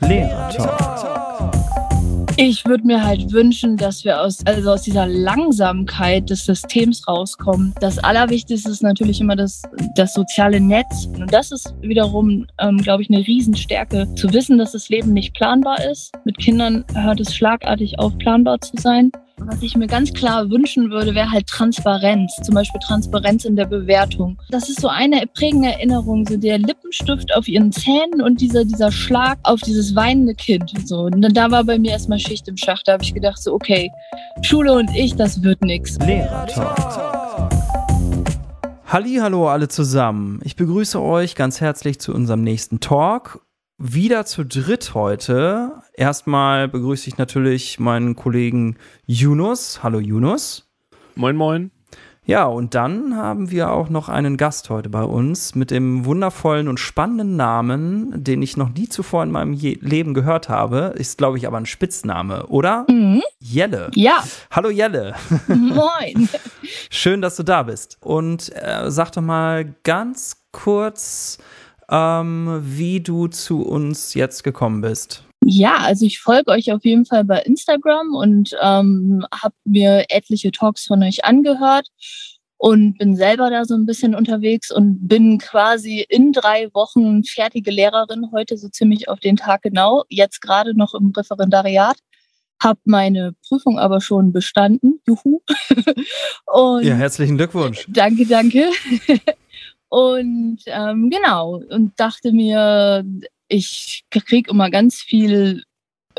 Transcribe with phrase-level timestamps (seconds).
[0.00, 0.48] Lehrer.
[2.40, 7.74] Ich würde mir halt wünschen, dass wir aus, also aus dieser Langsamkeit des Systems rauskommen.
[7.80, 9.62] Das Allerwichtigste ist natürlich immer das,
[9.96, 11.08] das soziale Netz.
[11.18, 15.34] Und das ist wiederum, ähm, glaube ich, eine Riesenstärke, zu wissen, dass das Leben nicht
[15.34, 16.12] planbar ist.
[16.24, 19.10] Mit Kindern hört es schlagartig auf, planbar zu sein.
[19.40, 22.34] Was ich mir ganz klar wünschen würde, wäre halt Transparenz.
[22.42, 24.36] Zum Beispiel Transparenz in der Bewertung.
[24.50, 28.90] Das ist so eine prägende Erinnerung, so der Lippenstift auf ihren Zähnen und dieser, dieser
[28.90, 30.72] Schlag auf dieses weinende Kind.
[30.84, 31.02] So.
[31.02, 32.88] Und da war bei mir erstmal Schicht im Schacht.
[32.88, 33.90] Da habe ich gedacht, so, okay,
[34.42, 35.98] Schule und ich, das wird nix.
[36.00, 37.48] Lehrer Talk.
[38.86, 40.40] Hallo alle zusammen.
[40.44, 43.40] Ich begrüße euch ganz herzlich zu unserem nächsten Talk
[43.78, 45.82] wieder zu dritt heute.
[45.94, 49.82] Erstmal begrüße ich natürlich meinen Kollegen Yunus.
[49.84, 50.68] Hallo Yunus.
[51.14, 51.70] Moin, moin.
[52.24, 56.68] Ja, und dann haben wir auch noch einen Gast heute bei uns mit dem wundervollen
[56.68, 60.92] und spannenden Namen, den ich noch nie zuvor in meinem Je Leben gehört habe.
[60.96, 62.84] Ist, glaube ich, aber ein Spitzname, oder?
[62.90, 63.22] Mhm.
[63.38, 63.90] Jelle.
[63.94, 64.22] Ja.
[64.50, 65.14] Hallo Jelle.
[65.48, 66.28] Moin.
[66.90, 67.96] Schön, dass du da bist.
[68.00, 71.38] Und äh, sag doch mal ganz kurz,
[71.90, 75.24] ähm, wie du zu uns jetzt gekommen bist.
[75.44, 80.50] Ja, also ich folge euch auf jeden Fall bei Instagram und ähm, habe mir etliche
[80.50, 81.88] Talks von euch angehört
[82.58, 87.70] und bin selber da so ein bisschen unterwegs und bin quasi in drei Wochen fertige
[87.70, 91.96] Lehrerin, heute so ziemlich auf den Tag genau, jetzt gerade noch im Referendariat.
[92.60, 95.00] Habe meine Prüfung aber schon bestanden.
[95.06, 95.40] Juhu.
[96.46, 97.86] und ja, herzlichen Glückwunsch.
[97.88, 98.68] Danke, danke.
[99.88, 103.04] Und ähm, genau, und dachte mir,
[103.48, 105.64] ich kriege immer ganz viel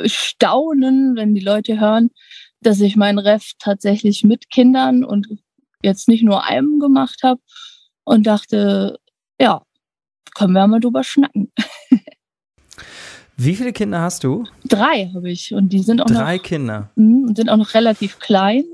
[0.06, 2.10] Staunen, wenn die Leute hören,
[2.62, 5.28] dass ich meinen Ref tatsächlich mit Kindern und
[5.84, 7.42] jetzt nicht nur einem gemacht habe
[8.04, 9.00] und dachte,
[9.40, 9.62] ja,
[10.36, 11.52] können wir mal drüber schnacken.
[13.38, 14.46] Wie viele Kinder hast du?
[14.66, 16.44] Drei habe ich und die sind auch Drei noch.
[16.44, 16.92] Kinder.
[16.96, 18.66] Mh, und sind auch noch relativ klein.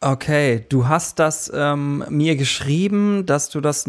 [0.00, 3.84] Okay, du hast das ähm, mir geschrieben, dass du das,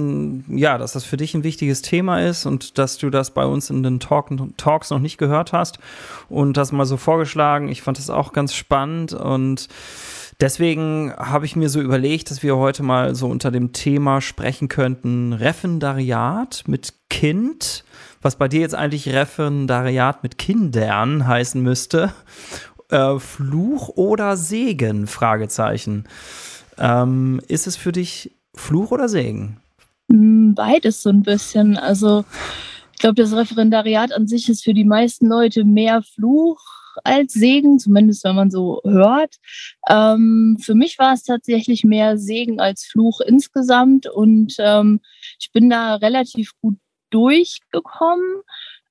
[0.47, 3.69] ja, dass das für dich ein wichtiges Thema ist und dass du das bei uns
[3.69, 5.77] in den Talk, Talks noch nicht gehört hast
[6.27, 7.69] und das mal so vorgeschlagen.
[7.69, 9.67] Ich fand das auch ganz spannend und
[10.39, 14.67] deswegen habe ich mir so überlegt, dass wir heute mal so unter dem Thema sprechen
[14.67, 17.83] könnten Referendariat mit Kind,
[18.23, 22.11] was bei dir jetzt eigentlich Referendariat mit Kindern heißen müsste
[22.89, 25.07] äh, Fluch oder Segen?
[25.07, 26.05] Fragezeichen.
[26.77, 29.57] Ähm, ist es für dich Fluch oder Segen?
[30.11, 31.77] Hm, beides so ein bisschen.
[31.77, 32.25] Also
[32.93, 36.59] ich glaube, das Referendariat an sich ist für die meisten Leute mehr Fluch
[37.03, 39.35] als Segen, zumindest wenn man so hört.
[39.89, 44.99] Ähm, für mich war es tatsächlich mehr Segen als Fluch insgesamt und ähm,
[45.39, 46.77] ich bin da relativ gut
[47.09, 48.41] durchgekommen.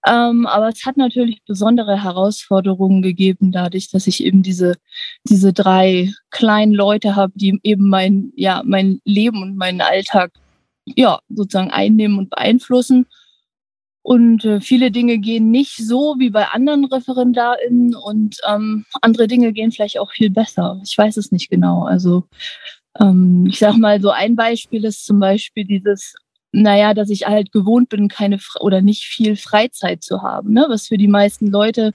[0.08, 4.76] Ähm, aber es hat natürlich besondere Herausforderungen gegeben, dadurch, dass ich eben diese,
[5.24, 10.32] diese drei kleinen Leute habe, die eben mein, ja, mein Leben und meinen Alltag
[10.96, 13.06] ja, sozusagen einnehmen und beeinflussen.
[14.02, 19.52] Und äh, viele Dinge gehen nicht so wie bei anderen ReferendarInnen und ähm, andere Dinge
[19.52, 20.80] gehen vielleicht auch viel besser.
[20.84, 21.84] Ich weiß es nicht genau.
[21.84, 22.24] Also
[22.98, 26.14] ähm, ich sage mal, so ein Beispiel ist zum Beispiel dieses
[26.52, 30.66] naja, dass ich halt gewohnt bin, keine oder nicht viel Freizeit zu haben, ne?
[30.68, 31.92] was für die meisten Leute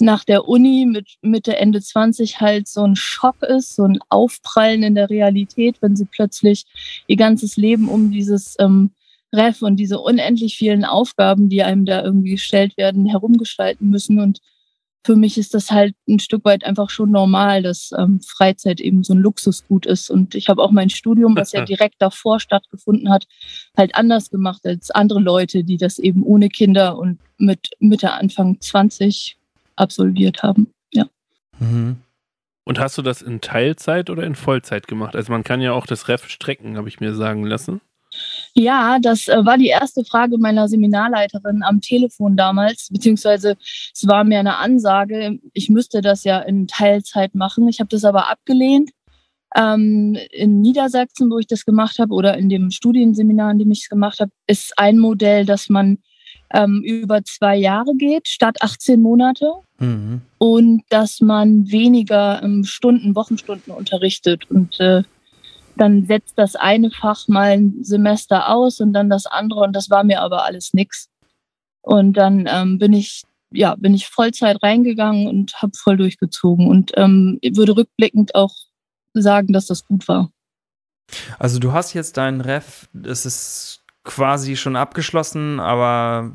[0.00, 4.82] nach der Uni mit Mitte, Ende 20 halt so ein Schock ist, so ein Aufprallen
[4.82, 6.64] in der Realität, wenn sie plötzlich
[7.06, 8.92] ihr ganzes Leben um dieses ähm,
[9.32, 14.40] Ref und diese unendlich vielen Aufgaben, die einem da irgendwie gestellt werden, herumgestalten müssen und
[15.04, 19.02] für mich ist das halt ein Stück weit einfach schon normal, dass ähm, Freizeit eben
[19.02, 20.10] so ein Luxusgut ist.
[20.10, 23.26] Und ich habe auch mein Studium, was ja direkt davor stattgefunden hat,
[23.76, 28.60] halt anders gemacht als andere Leute, die das eben ohne Kinder und mit Mitte, Anfang
[28.60, 29.38] 20
[29.76, 30.70] absolviert haben.
[30.92, 31.06] Ja.
[31.58, 31.96] Mhm.
[32.64, 35.16] Und hast du das in Teilzeit oder in Vollzeit gemacht?
[35.16, 37.80] Also man kann ja auch das Ref strecken, habe ich mir sagen lassen.
[38.54, 44.24] Ja, das äh, war die erste Frage meiner Seminarleiterin am Telefon damals, beziehungsweise es war
[44.24, 47.68] mir eine Ansage, ich müsste das ja in Teilzeit machen.
[47.68, 48.90] Ich habe das aber abgelehnt.
[49.56, 53.82] Ähm, in Niedersachsen, wo ich das gemacht habe, oder in dem Studienseminar, in dem ich
[53.82, 55.98] es gemacht habe, ist ein Modell, dass man
[56.52, 59.52] ähm, über zwei Jahre geht, statt 18 Monate.
[59.78, 60.20] Mhm.
[60.38, 64.50] Und dass man weniger ähm, Stunden, Wochenstunden unterrichtet.
[64.50, 65.02] Und äh,
[65.80, 69.88] dann setzt das eine Fach mal ein Semester aus und dann das andere und das
[69.88, 71.08] war mir aber alles nix.
[71.82, 76.92] Und dann ähm, bin ich ja bin ich Vollzeit reingegangen und habe voll durchgezogen und
[76.96, 78.54] ähm, würde rückblickend auch
[79.14, 80.30] sagen, dass das gut war.
[81.38, 86.32] Also du hast jetzt deinen Ref, das ist quasi schon abgeschlossen, aber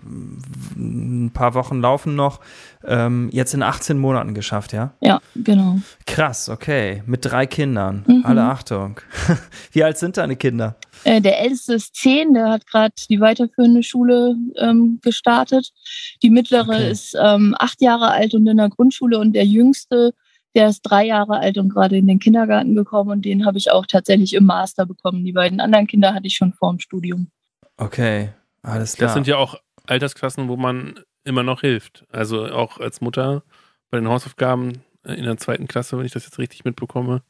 [0.76, 2.40] ein paar Wochen laufen noch.
[2.86, 4.94] Ähm, jetzt in 18 Monaten geschafft, ja?
[5.02, 5.80] Ja, genau.
[6.06, 7.02] Krass, okay.
[7.08, 8.04] Mit drei Kindern.
[8.08, 8.22] Mhm.
[8.24, 9.00] Alle Achtung.
[9.72, 10.76] Wie alt sind deine Kinder?
[11.04, 15.72] Äh, der älteste ist zehn, der hat gerade die weiterführende Schule ähm, gestartet.
[16.22, 16.92] Die mittlere okay.
[16.92, 20.14] ist ähm, acht Jahre alt und in der Grundschule und der jüngste,
[20.54, 23.72] der ist drei Jahre alt und gerade in den Kindergarten gekommen und den habe ich
[23.72, 25.26] auch tatsächlich im Master bekommen.
[25.26, 27.32] Die beiden anderen Kinder hatte ich schon vor dem Studium.
[27.78, 28.30] Okay,
[28.62, 29.08] alles klar.
[29.08, 29.56] Das sind ja auch
[29.86, 32.06] Altersklassen, wo man immer noch hilft.
[32.12, 33.44] Also auch als Mutter
[33.90, 37.22] bei den Hausaufgaben in der zweiten Klasse, wenn ich das jetzt richtig mitbekomme,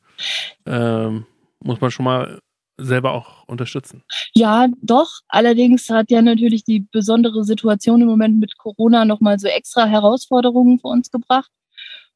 [0.65, 1.25] ähm,
[1.59, 2.39] muss man schon mal
[2.77, 4.03] selber auch unterstützen.
[4.33, 5.09] Ja, doch.
[5.27, 10.79] Allerdings hat ja natürlich die besondere Situation im Moment mit Corona nochmal so extra Herausforderungen
[10.79, 11.51] für uns gebracht.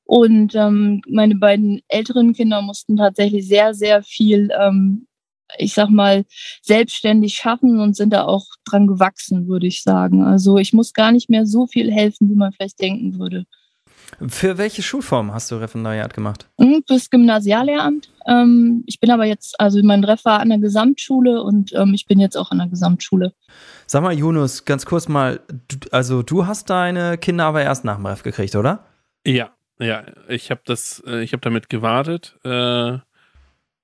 [0.03, 5.07] Und ähm, meine beiden älteren Kinder mussten tatsächlich sehr, sehr viel ähm,
[5.57, 6.25] ich sag mal,
[6.61, 10.23] selbstständig schaffen und sind da auch dran gewachsen, würde ich sagen.
[10.23, 13.45] Also ich muss gar nicht mehr so viel helfen, wie man vielleicht denken würde.
[14.27, 16.49] Für welche Schulform hast du Referendariat gemacht?
[16.59, 18.09] Hm, fürs Gymnasiallehramt.
[18.27, 22.05] Ähm, ich bin aber jetzt, also mein Ref war an der Gesamtschule und ähm, ich
[22.05, 23.33] bin jetzt auch an der Gesamtschule.
[23.85, 25.41] Sag mal, Yunus, ganz kurz mal,
[25.91, 28.85] also du hast deine Kinder aber erst nach dem Ref gekriegt, oder?
[29.25, 32.37] Ja, ja, ich habe das, äh, ich habe damit gewartet.
[32.43, 32.97] Äh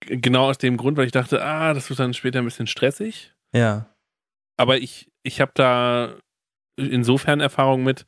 [0.06, 3.34] genau aus dem Grund, weil ich dachte, ah, das wird dann später ein bisschen stressig.
[3.54, 3.88] Ja.
[4.58, 6.16] Aber ich, ich habe da
[6.78, 8.06] insofern Erfahrung mit,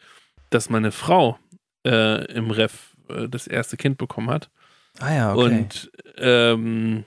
[0.50, 1.40] dass meine Frau
[1.86, 4.50] äh, im Ref äh, das erste Kind bekommen hat.
[5.00, 5.44] Ah ja, okay.
[5.44, 7.04] Und ähm,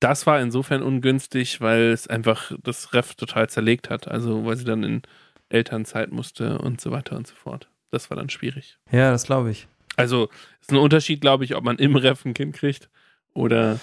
[0.00, 4.08] das war insofern ungünstig, weil es einfach das Ref total zerlegt hat.
[4.08, 5.02] Also weil sie dann in
[5.48, 7.68] Elternzeit musste und so weiter und so fort.
[7.90, 8.78] Das war dann schwierig.
[8.90, 9.68] Ja, das glaube ich.
[9.96, 10.28] Also
[10.60, 12.88] ist ein Unterschied, glaube ich, ob man im Ref ein Kind kriegt
[13.34, 13.78] oder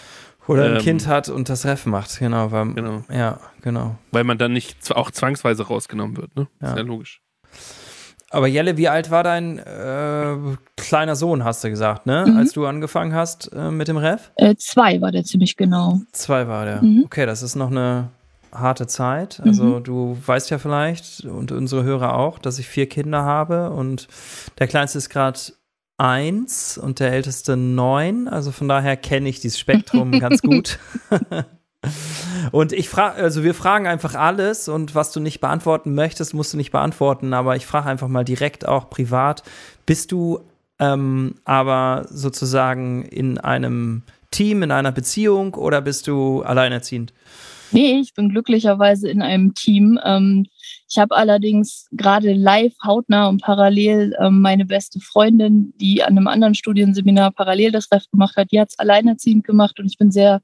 [0.47, 3.03] oder ein ähm, Kind hat und das Ref macht, genau, weil, genau.
[3.12, 3.95] Ja, genau.
[4.12, 6.47] Weil man dann nicht auch zwangsweise rausgenommen wird, ne?
[6.62, 6.69] Ja.
[6.69, 7.21] Ist ja logisch.
[8.31, 10.36] Aber Jelle, wie alt war dein äh,
[10.77, 12.25] kleiner Sohn, hast du gesagt, ne?
[12.27, 12.38] Mhm.
[12.38, 14.31] Als du angefangen hast äh, mit dem Ref?
[14.36, 16.01] Äh, zwei war der ziemlich genau.
[16.12, 16.81] Zwei war der.
[16.81, 17.03] Mhm.
[17.06, 18.09] Okay, das ist noch eine
[18.51, 19.41] harte Zeit.
[19.44, 19.83] Also mhm.
[19.83, 24.07] du weißt ja vielleicht und unsere Hörer auch, dass ich vier Kinder habe und
[24.57, 25.39] der kleinste ist gerade
[26.00, 28.28] eins und der älteste neun.
[28.28, 30.80] Also von daher kenne ich dieses Spektrum ganz gut.
[32.51, 36.54] Und ich frage, also wir fragen einfach alles und was du nicht beantworten möchtest, musst
[36.54, 39.44] du nicht beantworten, aber ich frage einfach mal direkt auch privat.
[39.86, 40.40] Bist du
[40.80, 47.13] ähm, aber sozusagen in einem Team, in einer Beziehung oder bist du alleinerziehend?
[47.72, 50.00] Nee, ich bin glücklicherweise in einem Team.
[50.04, 50.48] Ähm,
[50.89, 56.27] ich habe allerdings gerade live hautnah und parallel ähm, meine beste Freundin, die an einem
[56.27, 60.09] anderen Studienseminar parallel das Ref gemacht hat, die hat es alleinerziehend gemacht und ich bin
[60.09, 60.41] sehr,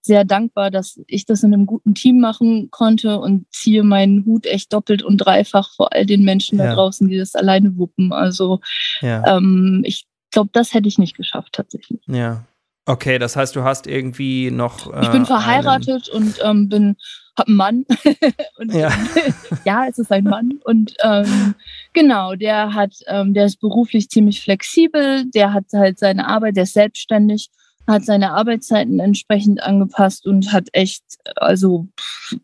[0.00, 4.46] sehr dankbar, dass ich das in einem guten Team machen konnte und ziehe meinen Hut
[4.46, 6.68] echt doppelt und dreifach vor all den Menschen ja.
[6.68, 8.14] da draußen, die das alleine wuppen.
[8.14, 8.60] Also
[9.02, 9.36] ja.
[9.36, 12.00] ähm, ich glaube, das hätte ich nicht geschafft tatsächlich.
[12.06, 12.46] Ja,
[12.84, 14.92] Okay, das heißt, du hast irgendwie noch.
[14.92, 16.24] Äh, ich bin verheiratet einen...
[16.26, 16.96] und ähm, bin
[17.36, 17.86] hab einen Mann.
[18.58, 18.90] und, ja.
[19.64, 20.60] ja, es ist ein Mann.
[20.64, 21.54] Und ähm,
[21.92, 26.64] genau, der hat, ähm, der ist beruflich ziemlich flexibel, der hat halt seine Arbeit, der
[26.64, 27.50] ist selbstständig,
[27.86, 31.04] hat seine Arbeitszeiten entsprechend angepasst und hat echt
[31.36, 31.88] also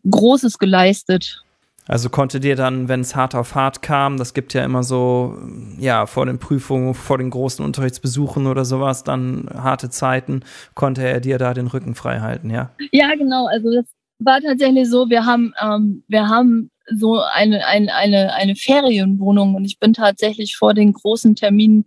[0.09, 1.43] Großes geleistet.
[1.87, 5.39] Also konnte dir dann, wenn es hart auf hart kam, das gibt ja immer so,
[5.79, 10.41] ja, vor den Prüfungen, vor den großen Unterrichtsbesuchen oder sowas, dann harte Zeiten,
[10.75, 12.69] konnte er dir da den Rücken frei halten, ja?
[12.91, 13.47] Ja, genau.
[13.47, 13.85] Also das
[14.19, 19.65] war tatsächlich so, wir haben, ähm, wir haben so eine, eine, eine, eine Ferienwohnung und
[19.65, 21.85] ich bin tatsächlich vor den großen Terminen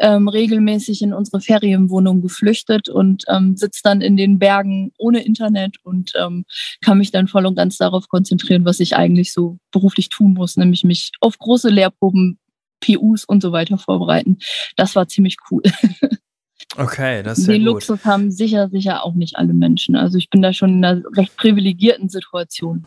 [0.00, 5.76] ähm, regelmäßig in unsere Ferienwohnung geflüchtet und ähm, sitze dann in den Bergen ohne Internet
[5.82, 6.44] und ähm,
[6.80, 10.56] kann mich dann voll und ganz darauf konzentrieren, was ich eigentlich so beruflich tun muss,
[10.56, 12.38] nämlich mich auf große Lehrproben,
[12.80, 14.38] PUs und so weiter vorbereiten.
[14.76, 15.62] Das war ziemlich cool.
[16.76, 17.86] Okay, das ist Den ja gut.
[17.86, 19.96] Luxus haben sicher, sicher auch nicht alle Menschen.
[19.96, 22.86] Also ich bin da schon in einer recht privilegierten Situation.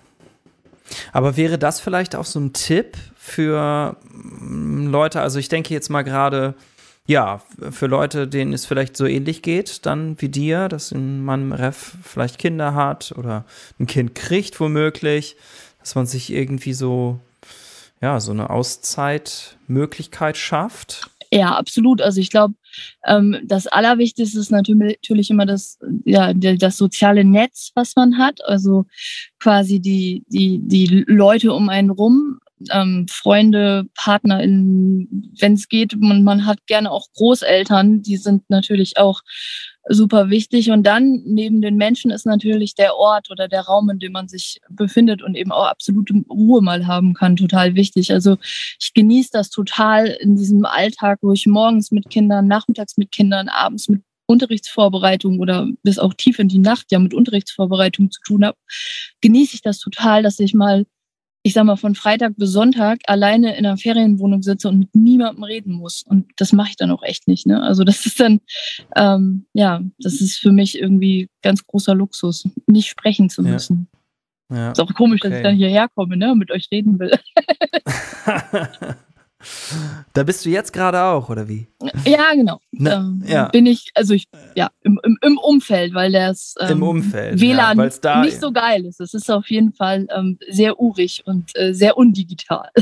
[1.11, 5.21] Aber wäre das vielleicht auch so ein Tipp für mm, Leute?
[5.21, 6.55] Also ich denke jetzt mal gerade,
[7.05, 7.41] ja,
[7.71, 11.95] für Leute, denen es vielleicht so ähnlich geht, dann wie dir, dass man im Ref
[12.03, 13.45] vielleicht Kinder hat oder
[13.79, 15.37] ein Kind kriegt womöglich,
[15.79, 17.19] dass man sich irgendwie so,
[18.01, 21.09] ja, so eine Auszeitmöglichkeit schafft.
[21.31, 22.01] Ja, absolut.
[22.01, 22.53] Also ich glaube,
[23.05, 28.39] ähm, das Allerwichtigste ist natürlich immer das, ja, das soziale Netz, was man hat.
[28.45, 28.85] Also
[29.39, 32.39] quasi die, die, die Leute um einen rum,
[32.71, 35.95] ähm, Freunde, PartnerInnen, wenn es geht.
[35.99, 39.21] Man, man hat gerne auch Großeltern, die sind natürlich auch
[39.89, 40.71] super wichtig.
[40.71, 44.27] Und dann neben den Menschen ist natürlich der Ort oder der Raum, in dem man
[44.27, 48.11] sich befindet und eben auch absolute Ruhe mal haben kann, total wichtig.
[48.11, 48.37] Also
[48.79, 53.49] ich genieße das total in diesem Alltag, wo ich morgens mit Kindern, nachmittags mit Kindern,
[53.49, 58.45] abends mit Unterrichtsvorbereitung oder bis auch tief in die Nacht ja mit Unterrichtsvorbereitung zu tun
[58.45, 58.57] habe,
[59.21, 60.85] genieße ich das total, dass ich mal
[61.47, 65.45] ich sag mal, von Freitag bis Sonntag alleine in einer Ferienwohnung sitze und mit niemandem
[65.45, 66.03] reden muss.
[66.05, 67.47] Und das mache ich dann auch echt nicht.
[67.47, 67.63] Ne?
[67.63, 68.41] Also das ist dann,
[68.97, 73.87] ähm, ja, das ist für mich irgendwie ganz großer Luxus, nicht sprechen zu müssen.
[74.51, 74.57] Ja.
[74.57, 74.71] Ja.
[74.71, 75.29] Ist auch komisch, okay.
[75.29, 77.11] dass ich dann hierher komme, ne, und mit euch reden will.
[80.13, 81.67] Da bist du jetzt gerade auch, oder wie?
[82.05, 82.59] Ja, genau.
[82.71, 83.49] Ne, ähm, ja.
[83.49, 87.77] Bin ich, also ich, ja, im, im, im Umfeld, weil das ähm, Im Umfeld, WLAN
[87.77, 88.99] ja, da, nicht so geil ist.
[88.99, 92.69] Es ist auf jeden Fall ähm, sehr urig und äh, sehr undigital.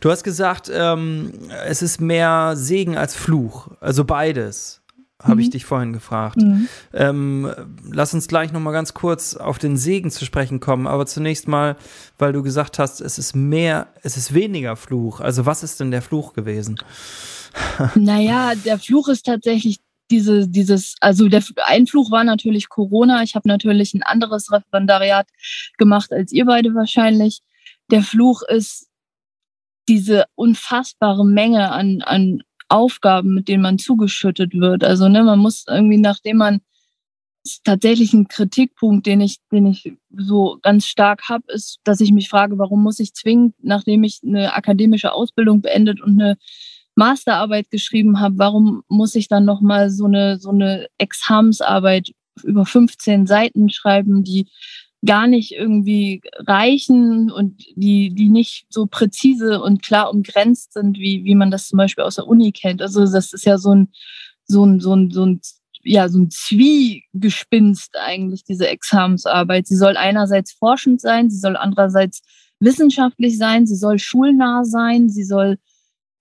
[0.00, 1.34] Du hast gesagt, ähm,
[1.66, 4.80] es ist mehr Segen als Fluch, also beides
[5.22, 5.52] habe ich mhm.
[5.52, 6.36] dich vorhin gefragt.
[6.36, 6.68] Mhm.
[6.92, 7.50] Ähm,
[7.90, 11.48] lass uns gleich noch mal ganz kurz auf den Segen zu sprechen kommen, aber zunächst
[11.48, 11.76] mal,
[12.18, 15.20] weil du gesagt hast, es ist mehr, es ist weniger Fluch.
[15.20, 16.76] Also was ist denn der Fluch gewesen?
[17.94, 19.80] naja, der Fluch ist tatsächlich
[20.10, 23.22] diese, dieses, also der Einfluch war natürlich Corona.
[23.22, 25.28] Ich habe natürlich ein anderes Referendariat
[25.78, 27.40] gemacht als ihr beide wahrscheinlich.
[27.90, 28.88] Der Fluch ist
[29.88, 34.84] diese unfassbare Menge an, an Aufgaben, mit denen man zugeschüttet wird.
[34.84, 36.60] Also ne, man muss irgendwie, nachdem man
[37.64, 42.28] tatsächlich ein Kritikpunkt, den ich, den ich so ganz stark habe, ist, dass ich mich
[42.28, 46.36] frage, warum muss ich zwingend, nachdem ich eine akademische Ausbildung beendet und eine
[46.96, 52.66] Masterarbeit geschrieben habe, warum muss ich dann noch mal so eine so eine Examensarbeit über
[52.66, 54.48] 15 Seiten schreiben, die
[55.04, 61.24] gar nicht irgendwie reichen und die, die nicht so präzise und klar umgrenzt sind, wie,
[61.24, 62.82] wie man das zum Beispiel aus der Uni kennt.
[62.82, 63.88] Also das ist ja so ein,
[64.46, 65.40] so ein, so ein, so ein
[65.86, 69.68] ja, so ein Zwiegespinst eigentlich, diese Examensarbeit.
[69.68, 72.22] Sie soll einerseits forschend sein, sie soll andererseits
[72.58, 75.58] wissenschaftlich sein, sie soll schulnah sein, sie soll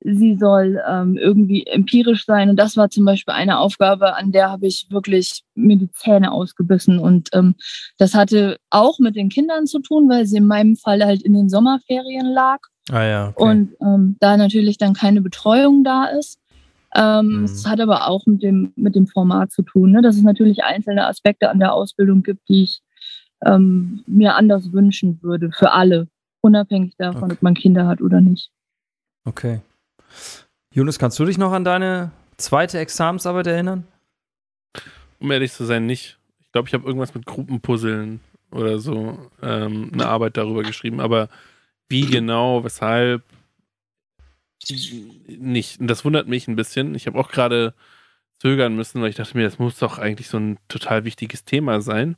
[0.05, 2.49] sie soll ähm, irgendwie empirisch sein.
[2.49, 6.31] Und das war zum Beispiel eine Aufgabe, an der habe ich wirklich mir die Zähne
[6.31, 6.99] ausgebissen.
[6.99, 7.55] Und ähm,
[7.97, 11.33] das hatte auch mit den Kindern zu tun, weil sie in meinem Fall halt in
[11.33, 12.59] den Sommerferien lag.
[12.91, 13.27] Ah ja.
[13.29, 13.43] Okay.
[13.43, 16.39] Und ähm, da natürlich dann keine Betreuung da ist.
[16.95, 17.43] Ähm, mhm.
[17.45, 20.01] Es hat aber auch mit dem, mit dem Format zu tun, ne?
[20.01, 22.81] dass es natürlich einzelne Aspekte an der Ausbildung gibt, die ich
[23.43, 26.07] ähm, mir anders wünschen würde, für alle,
[26.41, 27.33] unabhängig davon, okay.
[27.33, 28.49] ob man Kinder hat oder nicht.
[29.25, 29.61] Okay.
[30.71, 33.87] Jonas, kannst du dich noch an deine zweite Examensarbeit erinnern?
[35.19, 36.17] Um ehrlich zu sein, nicht.
[36.41, 38.19] Ich glaube, ich habe irgendwas mit Gruppenpuzzeln
[38.51, 41.29] oder so ähm, eine Arbeit darüber geschrieben, aber
[41.87, 43.23] wie genau, weshalb,
[45.27, 45.79] nicht.
[45.79, 46.95] Und das wundert mich ein bisschen.
[46.95, 47.73] Ich habe auch gerade
[48.39, 51.81] zögern müssen, weil ich dachte mir, das muss doch eigentlich so ein total wichtiges Thema
[51.81, 52.15] sein,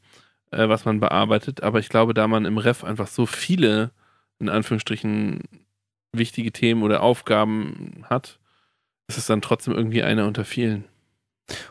[0.52, 1.64] äh, was man bearbeitet.
[1.64, 3.92] Aber ich glaube, da man im Ref einfach so viele,
[4.40, 5.42] in Anführungsstrichen,
[6.18, 8.40] wichtige Themen oder Aufgaben hat,
[9.08, 10.86] ist es dann trotzdem irgendwie einer unter vielen.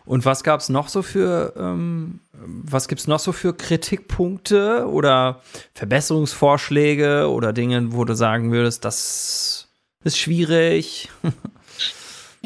[0.06, 4.88] Und was gab es noch so für, ähm, was gibt es noch so für Kritikpunkte
[4.88, 5.42] oder
[5.74, 9.68] Verbesserungsvorschläge oder Dinge, wo du sagen würdest, das
[10.02, 11.10] ist schwierig?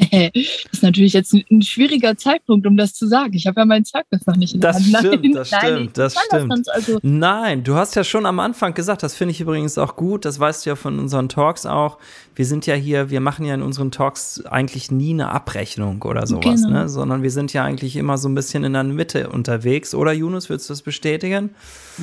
[0.11, 0.31] das
[0.71, 3.33] ist natürlich jetzt ein, schwieriger Zeitpunkt, um das zu sagen.
[3.33, 4.97] Ich habe ja mein Zeugnis noch nicht in der das Hand.
[4.97, 6.51] Stimmt, nein, das stimmt, das stimmt.
[6.51, 9.95] Das also nein, du hast ja schon am Anfang gesagt, das finde ich übrigens auch
[9.95, 11.97] gut, das weißt du ja von unseren Talks auch.
[12.35, 16.25] Wir sind ja hier, wir machen ja in unseren Talks eigentlich nie eine Abrechnung oder
[16.25, 16.81] sowas, genau.
[16.81, 16.89] ne?
[16.89, 19.93] sondern wir sind ja eigentlich immer so ein bisschen in der Mitte unterwegs.
[19.93, 21.51] Oder Yunus, willst du das bestätigen?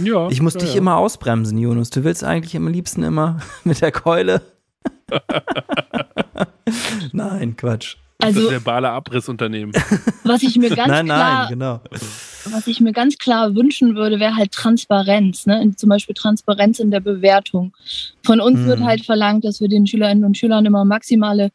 [0.03, 0.29] Ja.
[0.29, 0.79] Ich muss ja, dich ja.
[0.79, 1.91] immer ausbremsen, Yunus.
[1.91, 4.43] Du willst eigentlich am liebsten immer mit der Keule
[7.13, 7.97] Nein, Quatsch.
[8.21, 9.73] Also, das verbale Abrissunternehmen.
[10.25, 11.81] Was ich mir ganz nein, klar, nein, genau.
[12.53, 15.73] was ich mir ganz klar wünschen würde, wäre halt Transparenz, ne?
[15.77, 17.73] Zum Beispiel Transparenz in der Bewertung.
[18.25, 18.67] Von uns hm.
[18.67, 21.53] wird halt verlangt, dass wir den Schülerinnen und Schülern immer maximale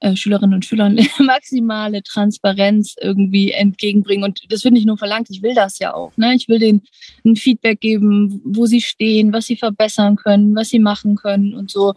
[0.00, 4.24] äh, Schülerinnen und Schülern maximale Transparenz irgendwie entgegenbringen.
[4.24, 6.16] Und das wird nicht nur verlangt, ich will das ja auch.
[6.16, 6.34] Ne?
[6.34, 6.82] Ich will denen
[7.24, 11.70] ein Feedback geben, wo sie stehen, was sie verbessern können, was sie machen können und
[11.70, 11.94] so.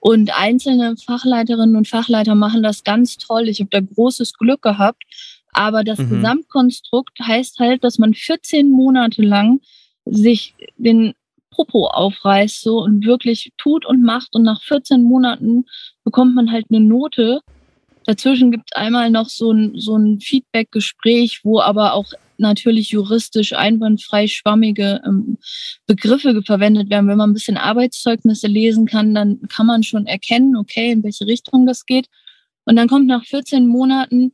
[0.00, 3.48] Und einzelne Fachleiterinnen und Fachleiter machen das ganz toll.
[3.48, 5.02] Ich habe da großes Glück gehabt.
[5.52, 6.10] Aber das mhm.
[6.10, 9.60] Gesamtkonstrukt heißt halt, dass man 14 Monate lang
[10.04, 11.14] sich den
[11.56, 14.34] Popo aufreißt so und wirklich tut und macht.
[14.34, 15.64] Und nach 14 Monaten
[16.04, 17.40] bekommt man halt eine Note.
[18.04, 23.54] Dazwischen gibt es einmal noch so ein, so ein Feedback-Gespräch, wo aber auch natürlich juristisch
[23.54, 25.38] einwandfrei schwammige ähm,
[25.86, 27.08] Begriffe verwendet werden.
[27.08, 31.26] Wenn man ein bisschen Arbeitszeugnisse lesen kann, dann kann man schon erkennen, okay, in welche
[31.26, 32.06] Richtung das geht.
[32.66, 34.32] Und dann kommt nach 14 Monaten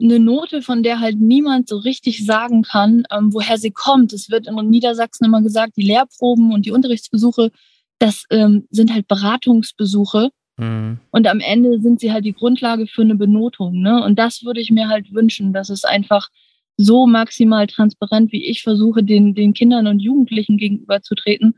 [0.00, 4.12] eine Note, von der halt niemand so richtig sagen kann, ähm, woher sie kommt.
[4.12, 7.50] Es wird in Niedersachsen immer gesagt, die Lehrproben und die Unterrichtsbesuche,
[7.98, 10.30] das ähm, sind halt Beratungsbesuche.
[10.56, 10.98] Mhm.
[11.10, 13.80] Und am Ende sind sie halt die Grundlage für eine Benotung.
[13.80, 14.02] Ne?
[14.04, 16.28] Und das würde ich mir halt wünschen, dass es einfach
[16.76, 21.54] so maximal transparent, wie ich versuche, den, den Kindern und Jugendlichen gegenüberzutreten,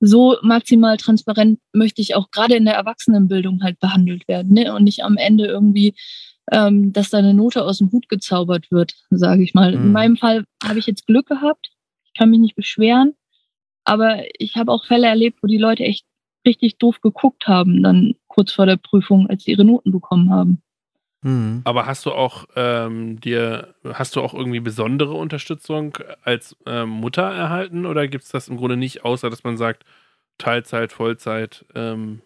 [0.00, 4.52] so maximal transparent möchte ich auch gerade in der Erwachsenenbildung halt behandelt werden.
[4.52, 4.74] Ne?
[4.74, 5.94] Und nicht am Ende irgendwie
[6.52, 9.76] ähm, dass da eine Note aus dem Hut gezaubert wird, sage ich mal.
[9.76, 9.84] Mhm.
[9.84, 11.70] In meinem Fall habe ich jetzt Glück gehabt.
[12.04, 13.14] Ich kann mich nicht beschweren.
[13.84, 16.06] Aber ich habe auch Fälle erlebt, wo die Leute echt
[16.46, 20.62] richtig doof geguckt haben, dann kurz vor der Prüfung, als sie ihre Noten bekommen haben.
[21.22, 21.62] Mhm.
[21.64, 27.22] Aber hast du auch ähm, dir, hast du auch irgendwie besondere Unterstützung als ähm, Mutter
[27.22, 29.84] erhalten oder gibt es das im Grunde nicht, außer dass man sagt,
[30.36, 32.20] Teilzeit, Vollzeit, ähm,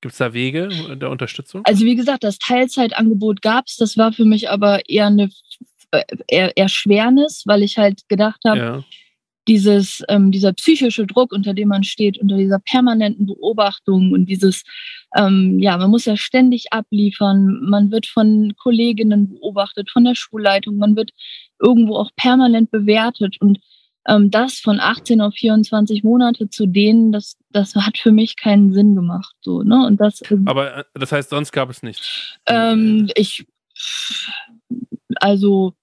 [0.00, 1.62] Gibt es da Wege der Unterstützung?
[1.64, 3.76] Also wie gesagt, das Teilzeitangebot gab es.
[3.76, 5.30] Das war für mich aber eher eine
[5.92, 8.84] äh, eher, Erschwernis, weil ich halt gedacht habe, ja.
[9.48, 14.62] dieses, ähm, dieser psychische Druck, unter dem man steht, unter dieser permanenten Beobachtung und dieses,
[15.16, 20.76] ähm, ja, man muss ja ständig abliefern, man wird von Kolleginnen beobachtet, von der Schulleitung,
[20.76, 21.10] man wird
[21.60, 23.58] irgendwo auch permanent bewertet und
[24.08, 28.72] ähm, das von 18 auf 24 Monate zu dehnen, das, das hat für mich keinen
[28.72, 29.34] Sinn gemacht.
[29.40, 29.86] So, ne?
[29.86, 32.38] Und das, ähm, Aber äh, das heißt, sonst gab es nichts?
[32.46, 33.46] Ähm, ich,
[35.16, 35.74] also,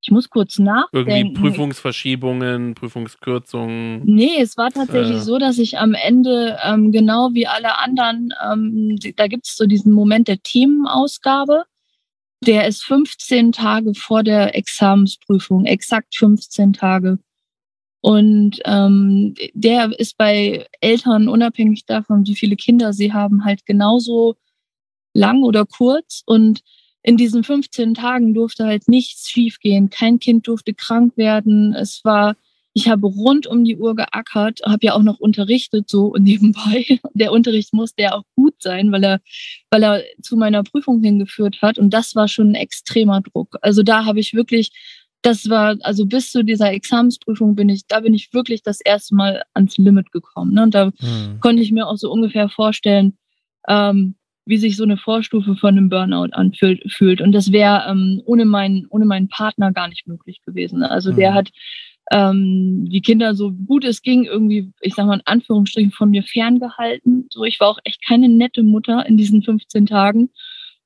[0.00, 1.10] ich muss kurz nachdenken.
[1.10, 4.02] Irgendwie Prüfungsverschiebungen, Prüfungskürzungen.
[4.04, 5.22] Nee, es war tatsächlich äh.
[5.22, 9.66] so, dass ich am Ende, ähm, genau wie alle anderen, ähm, da gibt es so
[9.66, 11.64] diesen Moment der Themenausgabe.
[12.46, 17.18] Der ist 15 Tage vor der Examensprüfung, exakt 15 Tage.
[18.00, 24.36] Und ähm, der ist bei Eltern, unabhängig davon, wie viele Kinder sie haben, halt genauso
[25.14, 26.22] lang oder kurz.
[26.24, 26.62] Und
[27.02, 29.90] in diesen 15 Tagen durfte halt nichts schiefgehen.
[29.90, 31.74] Kein Kind durfte krank werden.
[31.74, 32.36] Es war,
[32.74, 37.00] ich habe rund um die Uhr geackert, habe ja auch noch unterrichtet so nebenbei.
[37.14, 39.20] Der Unterricht musste ja auch gut sein, weil er,
[39.70, 41.78] weil er zu meiner Prüfung hingeführt hat.
[41.78, 43.56] Und das war schon ein extremer Druck.
[43.62, 44.70] Also da habe ich wirklich
[45.22, 49.14] das war, also bis zu dieser Examensprüfung bin ich, da bin ich wirklich das erste
[49.14, 50.54] Mal ans Limit gekommen.
[50.54, 50.62] Ne?
[50.62, 51.40] Und da mhm.
[51.40, 53.18] konnte ich mir auch so ungefähr vorstellen,
[53.68, 54.14] ähm,
[54.46, 57.20] wie sich so eine Vorstufe von einem Burnout anfühlt.
[57.20, 60.82] Und das wäre ähm, ohne, meinen, ohne meinen Partner gar nicht möglich gewesen.
[60.82, 61.16] Also mhm.
[61.16, 61.50] der hat
[62.10, 66.22] ähm, die Kinder so gut es ging irgendwie, ich sag mal in Anführungsstrichen, von mir
[66.22, 67.26] ferngehalten.
[67.30, 70.30] So, ich war auch echt keine nette Mutter in diesen 15 Tagen.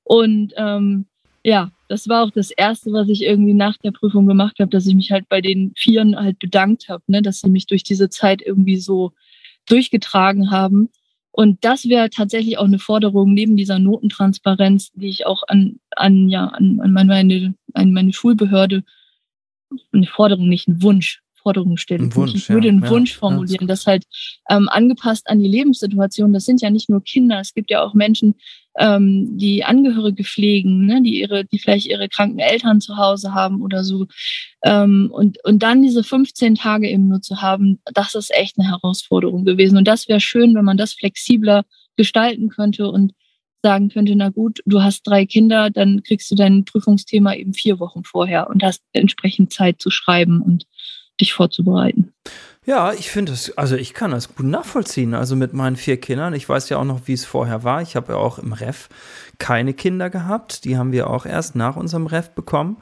[0.03, 1.07] Und ähm,
[1.45, 4.87] ja, das war auch das Erste, was ich irgendwie nach der Prüfung gemacht habe, dass
[4.87, 8.09] ich mich halt bei den Vieren halt bedankt habe, ne, dass sie mich durch diese
[8.11, 9.13] Zeit irgendwie so
[9.67, 10.89] durchgetragen haben.
[11.33, 16.29] Und das wäre tatsächlich auch eine Forderung neben dieser Notentransparenz, die ich auch an, an,
[16.29, 18.85] ja, an, an meine, an meine Schulbehörde,
[19.93, 22.15] eine Forderung, nicht ein Wunsch, Forderung stellen.
[22.15, 23.67] Wunsch, ich würde einen ja, Wunsch formulieren, ja.
[23.67, 24.05] das halt
[24.49, 26.33] ähm, angepasst an die Lebenssituation.
[26.33, 28.35] Das sind ja nicht nur Kinder, es gibt ja auch Menschen,
[28.79, 33.61] ähm, die Angehörige pflegen, ne, die ihre, die vielleicht ihre kranken Eltern zu Hause haben
[33.61, 34.07] oder so.
[34.65, 38.69] Ähm, und, und dann diese 15 Tage eben nur zu haben, das ist echt eine
[38.69, 39.77] Herausforderung gewesen.
[39.77, 41.65] Und das wäre schön, wenn man das flexibler
[41.97, 43.13] gestalten könnte und
[43.63, 47.79] sagen könnte, na gut, du hast drei Kinder, dann kriegst du dein Prüfungsthema eben vier
[47.79, 50.67] Wochen vorher und hast entsprechend Zeit zu schreiben und
[51.21, 52.13] dich vorzubereiten.
[52.65, 55.15] Ja, ich finde es, also ich kann das gut nachvollziehen.
[55.15, 57.83] Also mit meinen vier Kindern, ich weiß ja auch noch, wie es vorher war.
[57.83, 58.89] Ich habe ja auch im Ref
[59.39, 60.65] keine Kinder gehabt.
[60.65, 62.77] Die haben wir auch erst nach unserem Ref bekommen.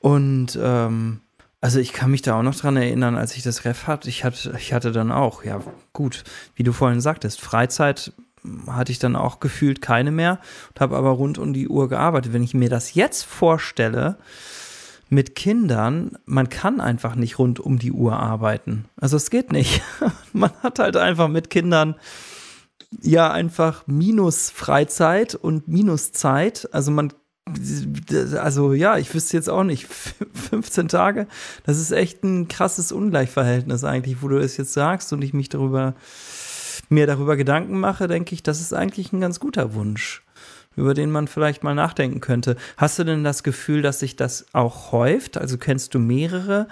[0.00, 1.20] Und ähm,
[1.60, 4.08] also ich kann mich da auch noch dran erinnern, als ich das Ref hatte.
[4.08, 5.60] Ich hatte, ich hatte dann auch, ja
[5.92, 6.24] gut,
[6.56, 8.12] wie du vorhin sagtest, Freizeit
[8.66, 12.32] hatte ich dann auch gefühlt keine mehr und habe aber rund um die Uhr gearbeitet.
[12.32, 14.18] Wenn ich mir das jetzt vorstelle,
[15.12, 18.86] mit Kindern, man kann einfach nicht rund um die Uhr arbeiten.
[18.96, 19.82] Also es geht nicht.
[20.32, 21.96] man hat halt einfach mit Kindern
[23.02, 26.66] ja einfach minus Freizeit und minus Zeit.
[26.72, 27.12] Also man
[28.40, 29.86] also ja, ich wüsste jetzt auch nicht,
[30.50, 31.26] 15 Tage,
[31.64, 35.48] das ist echt ein krasses Ungleichverhältnis eigentlich, wo du es jetzt sagst und ich mich
[35.48, 35.94] darüber,
[36.88, 40.22] mir darüber Gedanken mache, denke ich, das ist eigentlich ein ganz guter Wunsch
[40.76, 42.56] über den man vielleicht mal nachdenken könnte.
[42.76, 45.36] Hast du denn das Gefühl, dass sich das auch häuft?
[45.38, 46.68] Also kennst du mehrere,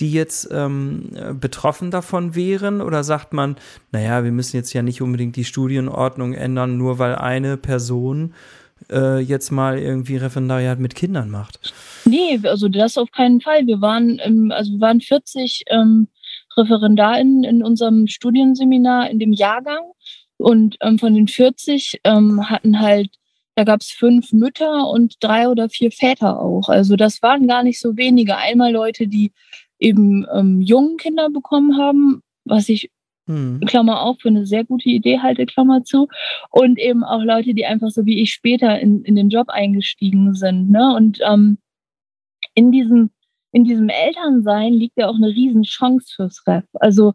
[0.00, 2.80] die jetzt ähm, betroffen davon wären?
[2.80, 3.56] Oder sagt man,
[3.92, 8.34] naja, wir müssen jetzt ja nicht unbedingt die Studienordnung ändern, nur weil eine Person
[8.90, 11.72] äh, jetzt mal irgendwie Referendariat mit Kindern macht?
[12.04, 13.66] Nee, also das auf keinen Fall.
[13.66, 16.08] Wir waren, also wir waren 40 ähm,
[16.56, 19.82] ReferendarInnen in unserem Studienseminar in dem Jahrgang.
[20.36, 23.10] Und ähm, von den 40 ähm, hatten halt
[23.54, 26.68] da gab es fünf Mütter und drei oder vier Väter auch.
[26.68, 28.36] Also das waren gar nicht so wenige.
[28.36, 29.32] Einmal Leute, die
[29.78, 32.90] eben ähm, jungen Kinder bekommen haben, was ich
[33.26, 33.60] hm.
[33.60, 36.08] Klammer auf, für eine sehr gute Idee halte, Klammer zu.
[36.50, 40.34] Und eben auch Leute, die einfach so wie ich später in, in den Job eingestiegen
[40.34, 40.70] sind.
[40.70, 40.94] Ne?
[40.94, 41.58] Und ähm,
[42.54, 43.10] in diesem,
[43.52, 46.64] in diesem Elternsein liegt ja auch eine Riesenchance fürs Ref.
[46.74, 47.14] Also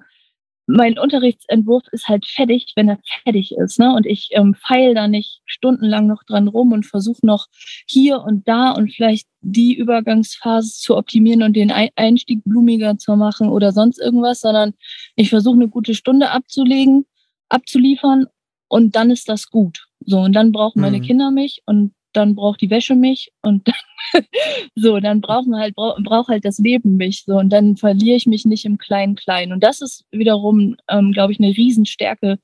[0.69, 3.79] mein Unterrichtsentwurf ist halt fertig, wenn er fertig ist.
[3.79, 3.91] Ne?
[3.91, 7.47] Und ich ähm, feile da nicht stundenlang noch dran rum und versuche noch
[7.87, 13.49] hier und da und vielleicht die Übergangsphase zu optimieren und den Einstieg blumiger zu machen
[13.49, 14.73] oder sonst irgendwas, sondern
[15.15, 17.05] ich versuche eine gute Stunde abzulegen,
[17.49, 18.27] abzuliefern
[18.67, 19.87] und dann ist das gut.
[20.05, 21.03] So, und dann brauchen meine mhm.
[21.03, 24.23] Kinder mich und dann braucht die Wäsche mich und dann
[24.75, 27.23] so, dann brauchen halt, braucht brauch halt das Leben mich.
[27.25, 29.51] So, und dann verliere ich mich nicht im Klein-Klein.
[29.51, 32.39] Und das ist wiederum, ähm, glaube ich, eine Riesenstärke,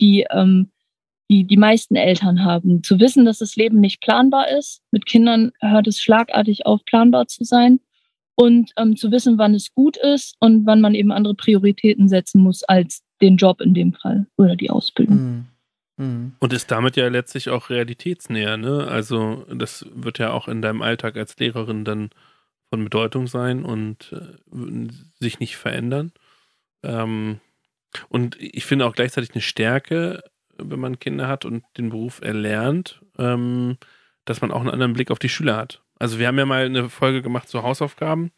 [0.00, 0.70] die, ähm,
[1.30, 2.82] die die meisten Eltern haben.
[2.82, 4.82] Zu wissen, dass das Leben nicht planbar ist.
[4.90, 7.80] Mit Kindern hört es schlagartig auf, planbar zu sein.
[8.38, 12.42] Und ähm, zu wissen, wann es gut ist und wann man eben andere Prioritäten setzen
[12.42, 15.16] muss als den Job in dem Fall oder die Ausbildung.
[15.16, 15.46] Mhm.
[15.96, 16.34] Mhm.
[16.38, 18.86] Und ist damit ja letztlich auch realitätsnäher, ne?
[18.88, 22.10] Also das wird ja auch in deinem Alltag als Lehrerin dann
[22.68, 26.12] von Bedeutung sein und äh, sich nicht verändern.
[26.82, 27.40] Ähm,
[28.08, 30.22] und ich finde auch gleichzeitig eine Stärke,
[30.58, 33.78] wenn man Kinder hat und den Beruf erlernt, ähm,
[34.24, 35.82] dass man auch einen anderen Blick auf die Schüler hat.
[35.98, 38.32] Also wir haben ja mal eine Folge gemacht zu Hausaufgaben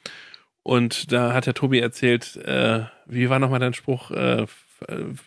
[0.62, 4.46] und da hat der Tobi erzählt, äh, wie war nochmal dein Spruch, äh,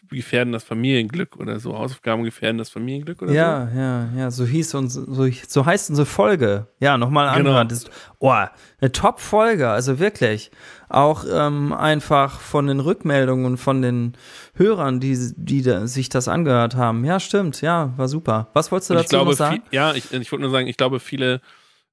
[0.10, 1.78] gefährden das Familienglück oder so.
[1.78, 3.78] Hausaufgaben gefährden das Familienglück oder ja, so.
[3.78, 4.32] Ja, ja, ja.
[4.32, 6.68] So hieß uns, so, so heißt unsere Folge.
[6.80, 7.50] Ja, nochmal genau.
[7.50, 7.68] anhören.
[7.68, 7.86] Das,
[8.20, 10.52] oh, eine Top-Folge, also wirklich.
[10.90, 14.14] Auch ähm, einfach von den Rückmeldungen von den
[14.56, 17.04] Hörern, die, die da, sich das angehört haben.
[17.06, 18.50] Ja, stimmt, ja, war super.
[18.54, 19.64] Was wolltest du dazu glaube, noch sagen?
[19.70, 21.42] Viel, ja, ich, ich wollte nur sagen, ich glaube, viele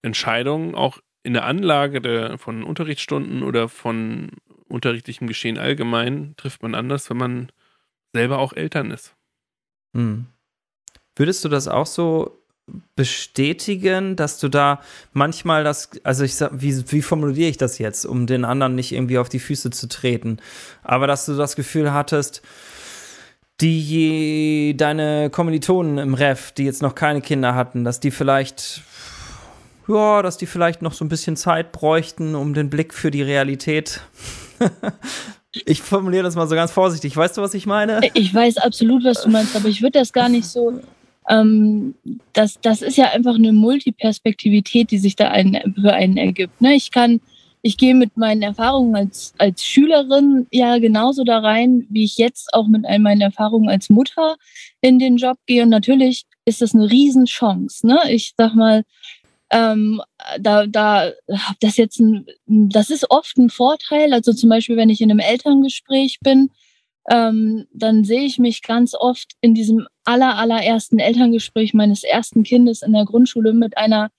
[0.03, 4.31] Entscheidungen auch in der Anlage der, von Unterrichtsstunden oder von
[4.68, 7.52] unterrichtlichem Geschehen allgemein trifft man anders, wenn man
[8.12, 9.14] selber auch Eltern ist.
[9.94, 10.26] Hm.
[11.16, 12.38] Würdest du das auch so
[12.96, 14.81] bestätigen, dass du da
[15.12, 18.92] manchmal das, also ich sag, wie, wie formuliere ich das jetzt, um den anderen nicht
[18.92, 20.38] irgendwie auf die Füße zu treten,
[20.83, 22.42] aber dass du das Gefühl hattest,
[23.61, 28.83] die deine Kommilitonen im Ref, die jetzt noch keine Kinder hatten, dass die vielleicht
[29.88, 33.22] ja, dass die vielleicht noch so ein bisschen Zeit bräuchten, um den Blick für die
[33.22, 34.02] Realität
[35.66, 37.16] ich formuliere das mal so ganz vorsichtig.
[37.16, 38.01] Weißt du, was ich meine?
[38.14, 40.81] Ich weiß absolut, was du meinst, aber ich würde das gar nicht so.
[41.29, 41.94] Ähm,
[42.33, 46.61] das, das ist ja einfach eine Multiperspektivität, die sich da einen, für einen ergibt.
[46.61, 46.75] Ne?
[46.75, 47.21] Ich kann,
[47.62, 52.55] ich gehe mit meinen Erfahrungen als, als Schülerin ja genauso da rein, wie ich jetzt
[52.55, 54.37] auch mit meinen Erfahrungen als Mutter
[54.81, 55.64] in den Job gehe.
[55.64, 57.87] Und natürlich ist das eine Riesenchance.
[57.87, 58.01] Ne?
[58.09, 58.85] Ich sag mal,
[59.50, 60.02] ähm,
[60.40, 61.12] da, da,
[61.61, 64.12] das jetzt ein, das ist oft ein Vorteil.
[64.12, 66.50] Also zum Beispiel, wenn ich in einem Elterngespräch bin,
[67.11, 72.82] ähm, dann sehe ich mich ganz oft in diesem aller, allerersten Elterngespräch meines ersten Kindes
[72.82, 74.11] in der Grundschule mit einer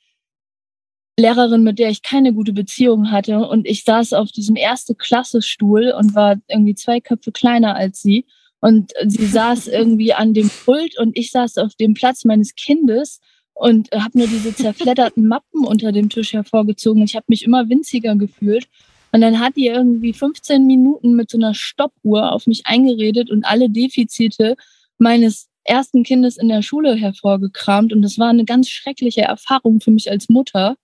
[1.20, 3.48] Lehrerin, mit der ich keine gute Beziehung hatte.
[3.48, 8.26] Und ich saß auf diesem erste Klassestuhl und war irgendwie zwei Köpfe kleiner als sie.
[8.62, 13.20] Und sie saß irgendwie an dem Pult und ich saß auf dem Platz meines Kindes
[13.60, 17.04] und habe nur diese zerfledderten Mappen unter dem Tisch hervorgezogen.
[17.04, 18.70] Ich habe mich immer winziger gefühlt.
[19.12, 23.44] Und dann hat die irgendwie 15 Minuten mit so einer Stoppuhr auf mich eingeredet und
[23.44, 24.56] alle Defizite
[24.98, 27.92] meines ersten Kindes in der Schule hervorgekramt.
[27.92, 30.78] Und das war eine ganz schreckliche Erfahrung für mich als Mutter.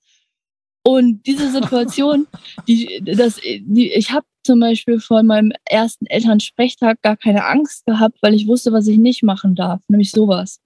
[0.83, 2.27] Und diese Situation,
[2.67, 8.17] die, das, die, ich habe zum Beispiel vor meinem ersten Elternsprechtag gar keine Angst gehabt,
[8.21, 10.59] weil ich wusste, was ich nicht machen darf, nämlich sowas.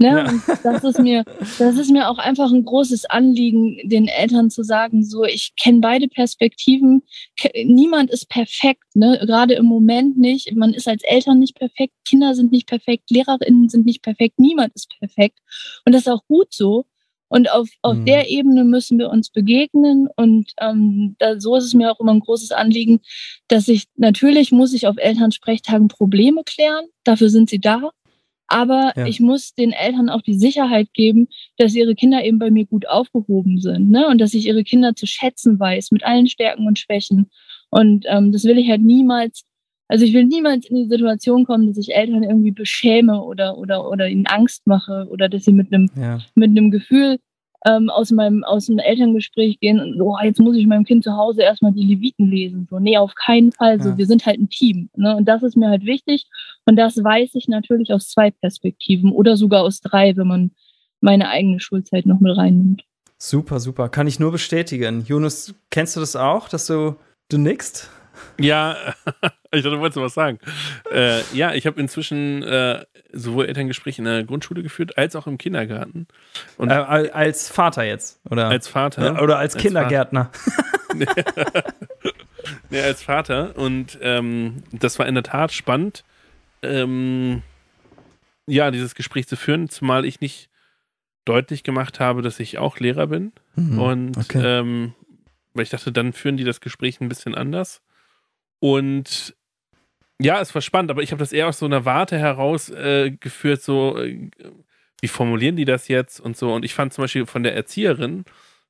[0.00, 0.06] Ne?
[0.06, 0.30] Ja.
[0.30, 1.24] Und das ist mir,
[1.58, 5.80] das ist mir auch einfach ein großes Anliegen, den Eltern zu sagen, so, ich kenne
[5.80, 7.02] beide Perspektiven.
[7.66, 9.20] Niemand ist perfekt, ne?
[9.26, 10.56] Gerade im Moment nicht.
[10.56, 14.74] Man ist als Eltern nicht perfekt, Kinder sind nicht perfekt, LehrerInnen sind nicht perfekt, niemand
[14.74, 15.38] ist perfekt.
[15.84, 16.86] Und das ist auch gut so.
[17.28, 18.06] Und auf, auf mhm.
[18.06, 20.08] der Ebene müssen wir uns begegnen.
[20.16, 23.00] Und ähm, da, so ist es mir auch immer ein großes Anliegen,
[23.48, 26.86] dass ich, natürlich muss ich auf Elternsprechtagen Probleme klären.
[27.04, 27.90] Dafür sind sie da.
[28.50, 29.06] Aber ja.
[29.06, 32.88] ich muss den Eltern auch die Sicherheit geben, dass ihre Kinder eben bei mir gut
[32.88, 34.08] aufgehoben sind ne?
[34.08, 37.30] und dass ich ihre Kinder zu schätzen weiß mit allen Stärken und Schwächen.
[37.70, 39.44] Und ähm, das will ich halt niemals,
[39.86, 43.88] also ich will niemals in die Situation kommen, dass ich Eltern irgendwie beschäme oder, oder,
[43.88, 46.18] oder ihnen Angst mache oder dass sie mit einem, ja.
[46.34, 47.18] mit einem Gefühl
[47.66, 51.16] ähm, aus meinem aus dem Elterngespräch gehen und oh, jetzt muss ich meinem Kind zu
[51.16, 52.66] Hause erstmal die Leviten lesen.
[52.70, 53.80] So, nee, auf keinen Fall.
[53.82, 53.98] So, ja.
[53.98, 54.88] wir sind halt ein Team.
[54.96, 55.16] Ne?
[55.16, 56.26] Und das ist mir halt wichtig.
[56.66, 60.50] Und das weiß ich natürlich aus zwei Perspektiven oder sogar aus drei, wenn man
[61.00, 62.84] meine eigene Schulzeit noch mit reinnimmt.
[63.18, 63.88] Super, super.
[63.90, 65.04] Kann ich nur bestätigen.
[65.06, 66.96] Jonas, kennst du das auch, dass du,
[67.28, 67.90] du nickst?
[68.42, 68.76] Ja,
[69.52, 70.38] ich dachte, du wolltest was sagen.
[70.92, 75.38] Äh, ja, ich habe inzwischen äh, sowohl Elterngespräche in der Grundschule geführt, als auch im
[75.38, 76.06] Kindergarten.
[76.56, 78.48] Und äh, als Vater jetzt, oder?
[78.48, 79.22] Als Vater.
[79.22, 80.30] oder als, als Kindergärtner.
[82.70, 83.56] nee, als Vater.
[83.56, 86.04] Und ähm, das war in der Tat spannend,
[86.62, 87.42] ähm,
[88.46, 90.50] ja, dieses Gespräch zu führen, zumal ich nicht
[91.24, 93.32] deutlich gemacht habe, dass ich auch Lehrer bin.
[93.54, 94.40] Mhm, und okay.
[94.42, 94.94] ähm,
[95.54, 97.82] weil ich dachte, dann führen die das Gespräch ein bisschen anders.
[98.60, 99.34] Und
[100.20, 103.12] ja, es war spannend, aber ich habe das eher aus so einer Warte heraus äh,
[103.58, 104.30] so äh,
[105.00, 106.52] wie formulieren die das jetzt und so.
[106.52, 108.24] Und ich fand zum Beispiel von der Erzieherin,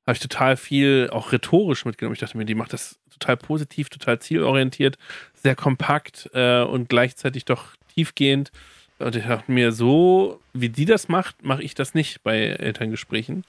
[0.07, 2.15] habe ich total viel auch rhetorisch mitgenommen.
[2.15, 4.97] Ich dachte mir, die macht das total positiv, total zielorientiert,
[5.35, 8.53] sehr kompakt äh, und gleichzeitig doch tiefgehend.
[9.01, 13.45] Und ich dachte mir, so wie die das macht, mache ich das nicht bei Elterngesprächen.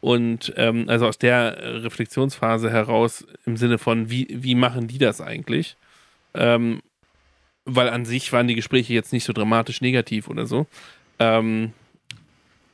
[0.00, 5.20] Und ähm, also aus der Reflexionsphase heraus im Sinne von, wie, wie machen die das
[5.20, 5.76] eigentlich?
[6.38, 6.80] Ähm,
[7.64, 10.66] weil an sich waren die Gespräche jetzt nicht so dramatisch negativ oder so.
[11.18, 11.72] Ähm,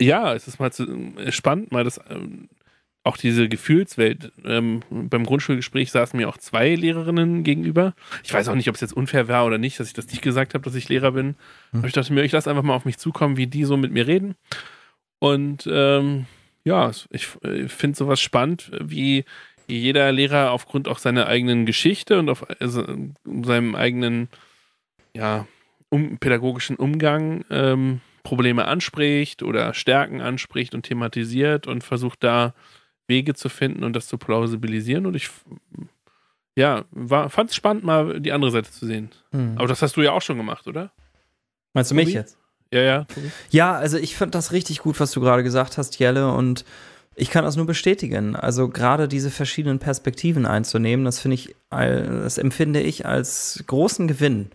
[0.01, 0.87] ja, es ist mal zu,
[1.31, 2.49] spannend, mal das, ähm,
[3.03, 4.33] auch diese Gefühlswelt.
[4.45, 7.95] Ähm, beim Grundschulgespräch saßen mir auch zwei Lehrerinnen gegenüber.
[8.23, 10.23] Ich weiß auch nicht, ob es jetzt unfair war oder nicht, dass ich das nicht
[10.23, 11.37] gesagt habe, dass ich Lehrer bin.
[11.73, 11.81] Hm.
[11.81, 13.93] Aber ich dachte mir, ich lasse einfach mal auf mich zukommen, wie die so mit
[13.93, 14.37] mir reden.
[15.19, 16.27] Und ähm,
[16.65, 19.25] ja, ich, ich finde sowas spannend, wie
[19.67, 22.85] jeder Lehrer aufgrund auch seiner eigenen Geschichte und auf also,
[23.25, 24.29] seinem eigenen
[25.15, 25.47] ja,
[25.89, 32.55] um, pädagogischen Umgang ähm, Probleme anspricht oder Stärken anspricht und thematisiert und versucht da
[33.07, 35.07] Wege zu finden und das zu plausibilisieren.
[35.07, 35.31] Und ich
[36.57, 36.85] ja,
[37.29, 39.11] fand es spannend, mal die andere Seite zu sehen.
[39.33, 39.55] Hm.
[39.57, 40.91] Aber das hast du ja auch schon gemacht, oder?
[41.73, 42.39] Meinst du mich jetzt?
[42.73, 43.07] Ja, ja.
[43.51, 46.65] Ja, also ich fand das richtig gut, was du gerade gesagt hast, Jelle, und
[47.17, 48.37] ich kann das nur bestätigen.
[48.37, 54.51] Also gerade diese verschiedenen Perspektiven einzunehmen, das finde ich, das empfinde ich als großen Gewinn.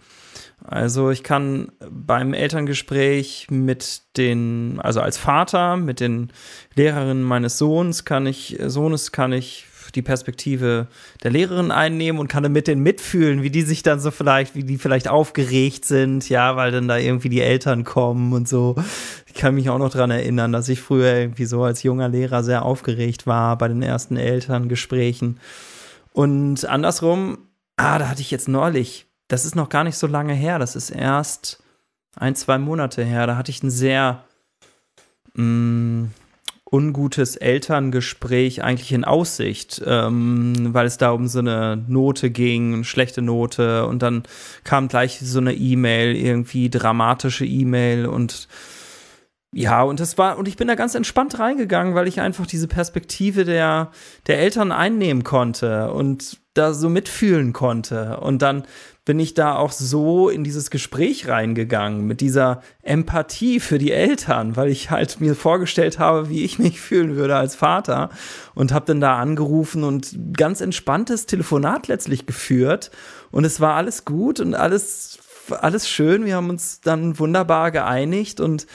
[0.66, 6.32] Also ich kann beim Elterngespräch mit den, also als Vater, mit den
[6.76, 10.88] Lehrerinnen meines Sohns, kann ich, Sohnes kann ich die Perspektive
[11.24, 14.56] der Lehrerin einnehmen und kann dann mit denen mitfühlen, wie die sich dann so vielleicht,
[14.56, 18.76] wie die vielleicht aufgeregt sind, ja, weil dann da irgendwie die Eltern kommen und so.
[19.28, 22.44] Ich kann mich auch noch dran erinnern, dass ich früher irgendwie so als junger Lehrer
[22.44, 25.40] sehr aufgeregt war bei den ersten Elterngesprächen.
[26.14, 27.38] Und andersrum,
[27.78, 30.76] ah, da hatte ich jetzt neulich, das ist noch gar nicht so lange her, das
[30.76, 31.64] ist erst
[32.16, 34.24] ein, zwei Monate her, da hatte ich ein sehr,
[35.36, 36.12] mh, mm,
[36.72, 43.22] ungutes Elterngespräch eigentlich in Aussicht, ähm, weil es da um so eine Note ging, schlechte
[43.22, 44.24] Note und dann
[44.64, 48.48] kam gleich so eine E-Mail, irgendwie dramatische E-Mail und
[49.52, 52.68] ja, und das war, und ich bin da ganz entspannt reingegangen, weil ich einfach diese
[52.68, 53.90] Perspektive der,
[54.28, 58.20] der Eltern einnehmen konnte und da so mitfühlen konnte.
[58.20, 58.64] Und dann
[59.10, 64.56] bin ich da auch so in dieses Gespräch reingegangen mit dieser Empathie für die Eltern,
[64.56, 68.12] weil ich halt mir vorgestellt habe, wie ich mich fühlen würde als Vater
[68.54, 72.92] und habe dann da angerufen und ganz entspanntes Telefonat letztlich geführt
[73.32, 75.18] und es war alles gut und alles
[75.60, 76.26] alles schön.
[76.26, 78.68] Wir haben uns dann wunderbar geeinigt und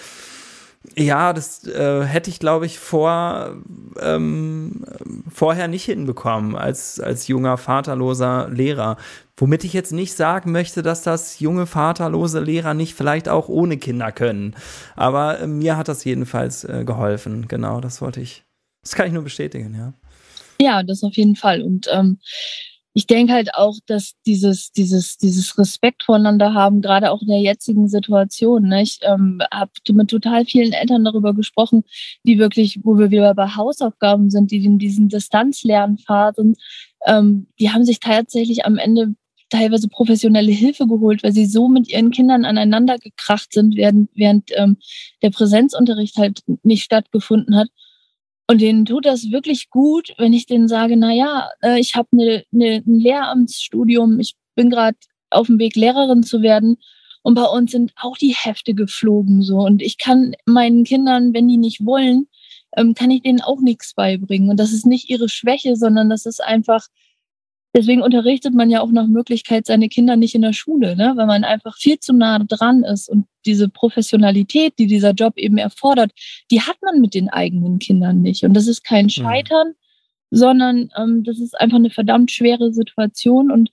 [0.96, 3.56] ja, das äh, hätte ich, glaube ich, vor,
[4.00, 4.84] ähm,
[5.32, 8.96] vorher nicht hinbekommen als, als junger, vaterloser Lehrer.
[9.36, 13.78] Womit ich jetzt nicht sagen möchte, dass das junge, vaterlose Lehrer nicht vielleicht auch ohne
[13.78, 14.54] Kinder können.
[14.94, 17.48] Aber äh, mir hat das jedenfalls äh, geholfen.
[17.48, 18.44] Genau, das wollte ich.
[18.82, 19.94] Das kann ich nur bestätigen, ja.
[20.60, 21.62] Ja, das auf jeden Fall.
[21.62, 22.18] Und ähm,
[22.96, 27.40] ich denke halt auch, dass dieses, dieses, dieses Respekt voneinander haben, gerade auch in der
[27.40, 28.68] jetzigen Situation.
[28.68, 28.82] Ne?
[28.82, 31.82] Ich ähm, habe mit total vielen Eltern darüber gesprochen,
[32.22, 36.54] die wirklich, wo wir wieder bei Hausaufgaben sind, die in diesen Distanzlernphasen,
[37.04, 39.14] ähm, die haben sich tatsächlich am Ende
[39.50, 44.50] teilweise professionelle Hilfe geholt, weil sie so mit ihren Kindern aneinander gekracht sind, während, während
[44.54, 44.76] ähm,
[45.20, 47.68] der Präsenzunterricht halt nicht stattgefunden hat.
[48.46, 52.08] Und denen tut das wirklich gut, wenn ich denen sage, na ja, äh, ich habe
[52.12, 54.98] ne, ne, ein Lehramtsstudium, ich bin gerade
[55.30, 56.76] auf dem Weg, Lehrerin zu werden.
[57.22, 59.56] Und bei uns sind auch die Hefte geflogen so.
[59.60, 62.28] Und ich kann meinen Kindern, wenn die nicht wollen,
[62.76, 64.50] ähm, kann ich denen auch nichts beibringen.
[64.50, 66.86] Und das ist nicht ihre Schwäche, sondern das ist einfach
[67.76, 71.14] Deswegen unterrichtet man ja auch nach Möglichkeit seine Kinder nicht in der Schule, ne?
[71.16, 73.08] weil man einfach viel zu nah dran ist.
[73.08, 76.12] Und diese Professionalität, die dieser Job eben erfordert,
[76.52, 78.44] die hat man mit den eigenen Kindern nicht.
[78.44, 79.10] Und das ist kein mhm.
[79.10, 80.36] Scheitern, mhm.
[80.36, 83.50] sondern ähm, das ist einfach eine verdammt schwere Situation.
[83.50, 83.70] Und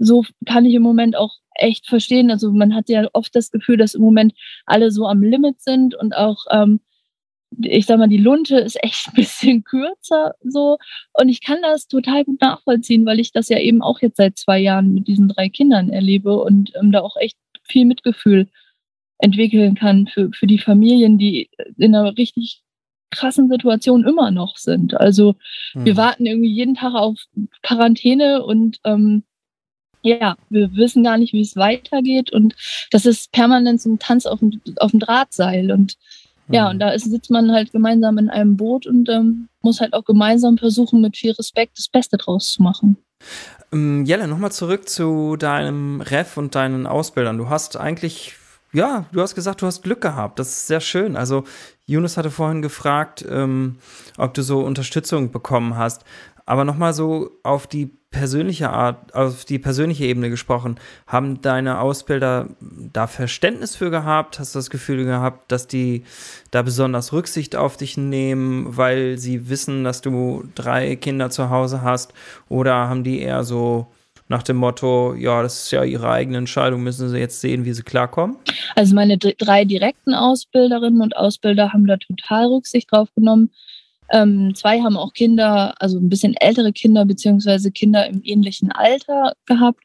[0.00, 2.32] so kann ich im Moment auch echt verstehen.
[2.32, 4.34] Also man hat ja oft das Gefühl, dass im Moment
[4.66, 6.80] alle so am Limit sind und auch ähm,
[7.62, 10.78] ich sag mal, die Lunte ist echt ein bisschen kürzer so.
[11.12, 14.38] Und ich kann das total gut nachvollziehen, weil ich das ja eben auch jetzt seit
[14.38, 18.48] zwei Jahren mit diesen drei Kindern erlebe und ähm, da auch echt viel Mitgefühl
[19.18, 22.62] entwickeln kann für, für die Familien, die in einer richtig
[23.10, 24.94] krassen Situation immer noch sind.
[24.94, 25.36] Also
[25.72, 25.84] hm.
[25.84, 27.18] wir warten irgendwie jeden Tag auf
[27.62, 29.22] Quarantäne und ähm,
[30.02, 32.30] ja, wir wissen gar nicht, wie es weitergeht.
[32.30, 32.54] Und
[32.90, 35.72] das ist permanent so ein Tanz auf dem, auf dem Drahtseil.
[35.72, 35.96] Und
[36.48, 36.70] ja, mhm.
[36.70, 40.04] und da ist, sitzt man halt gemeinsam in einem Boot und ähm, muss halt auch
[40.04, 42.96] gemeinsam versuchen, mit viel Respekt das Beste draus zu machen.
[43.72, 47.38] Ähm, Jelle, nochmal zurück zu deinem Ref und deinen Ausbildern.
[47.38, 48.34] Du hast eigentlich,
[48.72, 50.38] ja, du hast gesagt, du hast Glück gehabt.
[50.38, 51.16] Das ist sehr schön.
[51.16, 51.44] Also,
[51.86, 53.76] Yunus hatte vorhin gefragt, ähm,
[54.18, 56.04] ob du so Unterstützung bekommen hast.
[56.46, 60.76] Aber nochmal so auf die persönliche Art, auf die persönliche Ebene gesprochen,
[61.08, 64.38] haben deine Ausbilder da Verständnis für gehabt?
[64.38, 66.04] Hast du das Gefühl gehabt, dass die
[66.52, 71.82] da besonders Rücksicht auf dich nehmen, weil sie wissen, dass du drei Kinder zu Hause
[71.82, 72.14] hast?
[72.48, 73.88] Oder haben die eher so
[74.28, 77.72] nach dem Motto, ja, das ist ja ihre eigene Entscheidung, müssen sie jetzt sehen, wie
[77.72, 78.36] sie klarkommen?
[78.74, 83.50] Also meine drei direkten Ausbilderinnen und Ausbilder haben da total Rücksicht drauf genommen.
[84.10, 89.34] Ähm, zwei haben auch Kinder, also ein bisschen ältere Kinder, beziehungsweise Kinder im ähnlichen Alter
[89.46, 89.80] gehabt.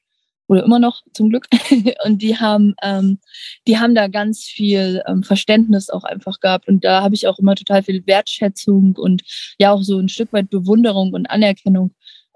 [0.48, 1.48] Oder immer noch zum Glück.
[2.06, 3.20] und die haben, ähm,
[3.68, 6.68] die haben da ganz viel ähm, Verständnis auch einfach gehabt.
[6.68, 9.22] Und da habe ich auch immer total viel Wertschätzung und
[9.60, 11.92] ja auch so ein Stück weit Bewunderung und Anerkennung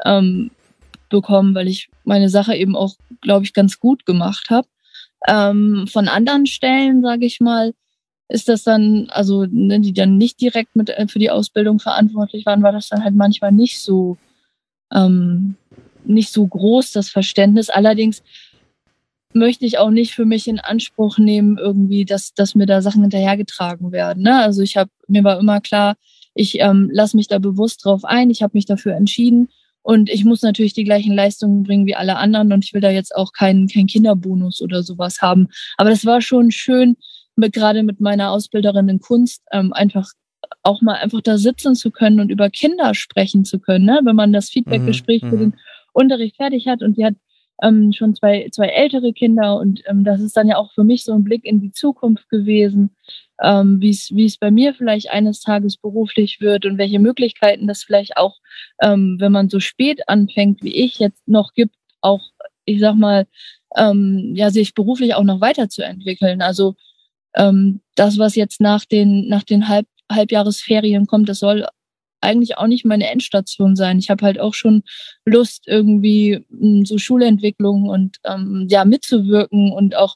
[0.06, 0.52] ähm,
[1.10, 4.68] bekommen, weil ich meine Sache eben auch, glaube ich, ganz gut gemacht habe.
[5.28, 7.74] Ähm, von anderen Stellen, sage ich mal,
[8.34, 12.48] ist das dann, also ne, die dann nicht direkt mit äh, für die Ausbildung verantwortlich
[12.48, 14.18] waren, war das dann halt manchmal nicht so
[14.92, 15.56] ähm,
[16.04, 17.70] nicht so groß das Verständnis.
[17.70, 18.24] Allerdings
[19.34, 23.02] möchte ich auch nicht für mich in Anspruch nehmen, irgendwie, dass, dass mir da Sachen
[23.04, 24.24] hinterhergetragen werden.
[24.24, 24.42] Ne?
[24.42, 25.96] Also ich habe mir war immer klar,
[26.34, 29.50] ich ähm, lasse mich da bewusst drauf ein, ich habe mich dafür entschieden
[29.84, 32.90] und ich muss natürlich die gleichen Leistungen bringen wie alle anderen und ich will da
[32.90, 35.50] jetzt auch keinen kein Kinderbonus oder sowas haben.
[35.78, 36.98] Aber das war schon schön,
[37.36, 40.08] mit, gerade mit meiner Ausbilderin in Kunst ähm, einfach
[40.62, 44.02] auch mal einfach da sitzen zu können und über Kinder sprechen zu können, ne?
[44.04, 45.40] wenn man das Feedbackgespräch mhm, für mhm.
[45.40, 45.54] den
[45.94, 47.16] Unterricht fertig hat und die hat
[47.62, 51.04] ähm, schon zwei, zwei ältere Kinder und ähm, das ist dann ja auch für mich
[51.04, 52.96] so ein Blick in die Zukunft gewesen,
[53.42, 53.90] ähm, wie
[54.26, 58.38] es bei mir vielleicht eines Tages beruflich wird und welche Möglichkeiten das vielleicht auch,
[58.82, 62.22] ähm, wenn man so spät anfängt, wie ich jetzt noch gibt, auch,
[62.66, 63.28] ich sag mal,
[63.76, 66.42] ähm, ja, sich beruflich auch noch weiterzuentwickeln.
[66.42, 66.76] Also
[67.36, 71.66] ähm, das, was jetzt nach den, nach den Halb, Halbjahresferien kommt, das soll
[72.24, 74.00] eigentlich auch nicht meine Endstation sein.
[74.00, 74.84] Ich habe halt auch schon
[75.26, 80.16] Lust, irgendwie hm, so Schulentwicklung und ähm, ja, mitzuwirken und auch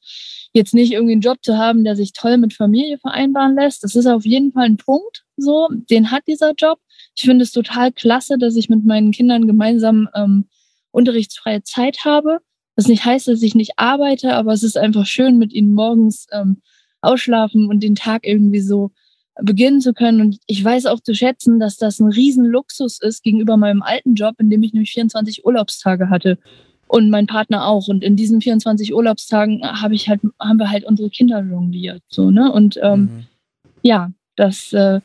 [0.54, 3.84] jetzt nicht irgendwie einen Job zu haben, der sich toll mit Familie vereinbaren lässt.
[3.84, 6.80] Das ist auf jeden Fall ein Punkt, so, den hat dieser Job.
[7.16, 10.46] Ich finde es total klasse, dass ich mit meinen Kindern gemeinsam ähm,
[10.92, 12.40] unterrichtsfreie Zeit habe.
[12.76, 16.28] Was nicht heißt, dass ich nicht arbeite, aber es ist einfach schön, mit ihnen morgens
[16.32, 16.62] ähm,
[17.08, 18.92] ausschlafen und den Tag irgendwie so
[19.42, 20.22] beginnen zu können.
[20.22, 24.36] Und ich weiß auch zu schätzen, dass das ein Riesenluxus ist gegenüber meinem alten Job,
[24.40, 26.38] in dem ich nämlich 24 Urlaubstage hatte
[26.88, 27.88] und mein Partner auch.
[27.88, 32.02] Und in diesen 24 Urlaubstagen habe ich halt, haben wir halt unsere Kinder jongliert.
[32.10, 32.52] So, ne?
[32.52, 33.28] Und ähm, mhm.
[33.84, 35.02] ja, das, äh,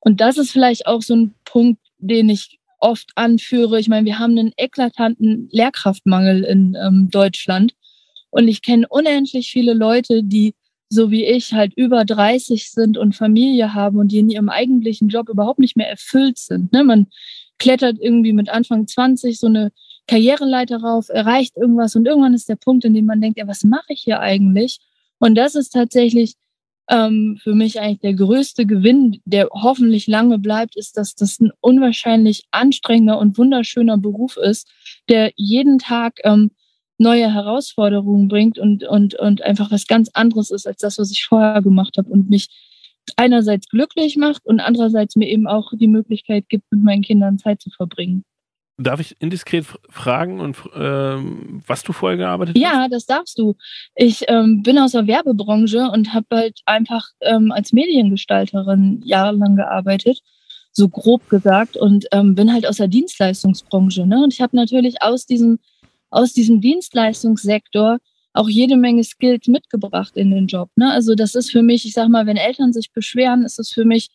[0.00, 3.80] und das ist vielleicht auch so ein Punkt, den ich oft anführe.
[3.80, 7.72] Ich meine, wir haben einen eklatanten Lehrkraftmangel in ähm, Deutschland.
[8.30, 10.54] Und ich kenne unendlich viele Leute, die
[10.94, 15.08] so wie ich halt über 30 sind und Familie haben und die in ihrem eigentlichen
[15.08, 16.72] Job überhaupt nicht mehr erfüllt sind.
[16.72, 16.84] Ne?
[16.84, 17.08] Man
[17.58, 19.72] klettert irgendwie mit Anfang 20 so eine
[20.06, 23.64] Karriereleiter rauf, erreicht irgendwas und irgendwann ist der Punkt, in dem man denkt, ja, was
[23.64, 24.78] mache ich hier eigentlich?
[25.18, 26.34] Und das ist tatsächlich
[26.90, 31.50] ähm, für mich eigentlich der größte Gewinn, der hoffentlich lange bleibt, ist, dass das ein
[31.60, 34.68] unwahrscheinlich anstrengender und wunderschöner Beruf ist,
[35.08, 36.50] der jeden Tag ähm,
[36.98, 41.24] neue Herausforderungen bringt und, und, und einfach was ganz anderes ist als das, was ich
[41.24, 42.48] vorher gemacht habe und mich
[43.16, 47.60] einerseits glücklich macht und andererseits mir eben auch die Möglichkeit gibt, mit meinen Kindern Zeit
[47.60, 48.24] zu verbringen.
[48.76, 52.74] Darf ich indiskret fragen und ähm, was du vorher gearbeitet ja, hast?
[52.74, 53.54] Ja, das darfst du.
[53.94, 60.22] Ich ähm, bin aus der Werbebranche und habe halt einfach ähm, als Mediengestalterin jahrelang gearbeitet,
[60.72, 64.06] so grob gesagt, und ähm, bin halt aus der Dienstleistungsbranche.
[64.06, 64.24] Ne?
[64.24, 65.60] Und ich habe natürlich aus diesem
[66.14, 67.98] aus diesem Dienstleistungssektor
[68.32, 70.70] auch jede Menge Skills mitgebracht in den Job.
[70.76, 70.90] Ne?
[70.90, 73.84] Also das ist für mich, ich sag mal, wenn Eltern sich beschweren, ist es für
[73.84, 74.08] mich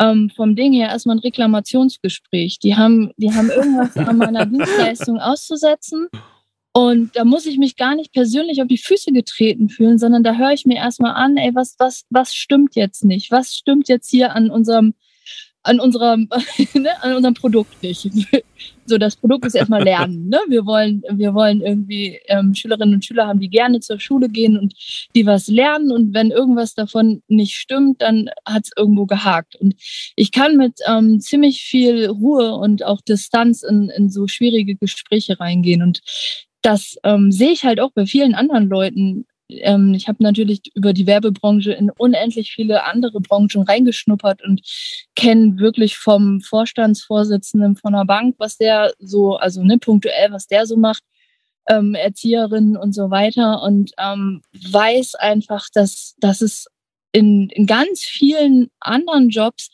[0.00, 2.58] ähm, vom Ding her erstmal ein Reklamationsgespräch.
[2.58, 6.08] Die haben, die haben irgendwas an meiner Dienstleistung auszusetzen
[6.72, 10.36] Und da muss ich mich gar nicht persönlich auf die Füße getreten fühlen, sondern da
[10.36, 13.30] höre ich mir erstmal an, ey, was, was, was stimmt jetzt nicht?
[13.32, 14.94] Was stimmt jetzt hier an unserem,
[15.62, 16.28] an unserem,
[16.74, 18.08] ne, an unserem Produkt nicht?
[18.86, 20.28] so, das Produkt ist erstmal lernen.
[20.28, 20.38] Ne?
[20.48, 24.58] Wir wollen, wir wollen irgendwie ähm, Schülerinnen und Schüler haben, die gerne zur Schule gehen
[24.58, 24.74] und
[25.14, 25.90] die was lernen.
[25.92, 29.56] Und wenn irgendwas davon nicht stimmt, dann hat es irgendwo gehakt.
[29.56, 29.74] Und
[30.16, 35.38] ich kann mit ähm, ziemlich viel Ruhe und auch Distanz in, in so schwierige Gespräche
[35.40, 35.82] reingehen.
[35.82, 36.00] Und
[36.62, 39.26] das ähm, sehe ich halt auch bei vielen anderen Leuten.
[39.50, 44.60] Ähm, ich habe natürlich über die Werbebranche in unendlich viele andere Branchen reingeschnuppert und
[45.16, 50.66] kenne wirklich vom Vorstandsvorsitzenden von einer Bank, was der so, also ne, punktuell, was der
[50.66, 51.02] so macht,
[51.68, 56.66] ähm, Erzieherinnen und so weiter und ähm, weiß einfach, dass, dass es
[57.12, 59.70] in, in ganz vielen anderen Jobs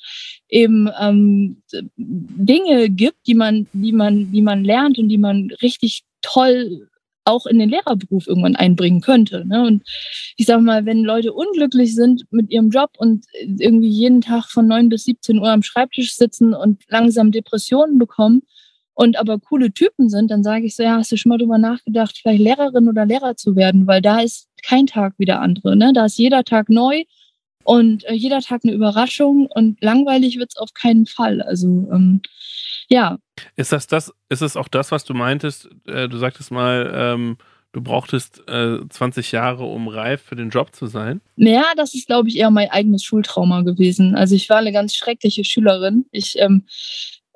[0.48, 1.62] eben ähm,
[1.96, 6.88] Dinge gibt, die man, die man, die man lernt und die man richtig toll
[7.26, 9.44] auch in den Lehrerberuf irgendwann einbringen könnte.
[9.46, 9.66] Ne?
[9.66, 9.82] Und
[10.36, 14.66] ich sage mal, wenn Leute unglücklich sind mit ihrem Job und irgendwie jeden Tag von
[14.66, 18.42] 9 bis 17 Uhr am Schreibtisch sitzen und langsam Depressionen bekommen
[18.94, 21.58] und aber coole Typen sind, dann sage ich so, ja, hast du schon mal drüber
[21.58, 25.76] nachgedacht, vielleicht Lehrerin oder Lehrer zu werden, weil da ist kein Tag wie der andere.
[25.76, 25.92] Ne?
[25.92, 27.02] Da ist jeder Tag neu
[27.64, 31.42] und äh, jeder Tag eine Überraschung und langweilig wird es auf keinen Fall.
[31.42, 32.22] Also ähm,
[32.88, 33.18] ja.
[33.56, 35.68] Ist das das, ist es auch das, was du meintest?
[35.86, 37.36] Äh, du sagtest mal, ähm,
[37.72, 41.20] du brauchtest äh, 20 Jahre, um reif für den Job zu sein?
[41.36, 44.14] Ja, das ist, glaube ich, eher mein eigenes Schultrauma gewesen.
[44.14, 46.06] Also ich war eine ganz schreckliche Schülerin.
[46.10, 46.64] Ich ähm,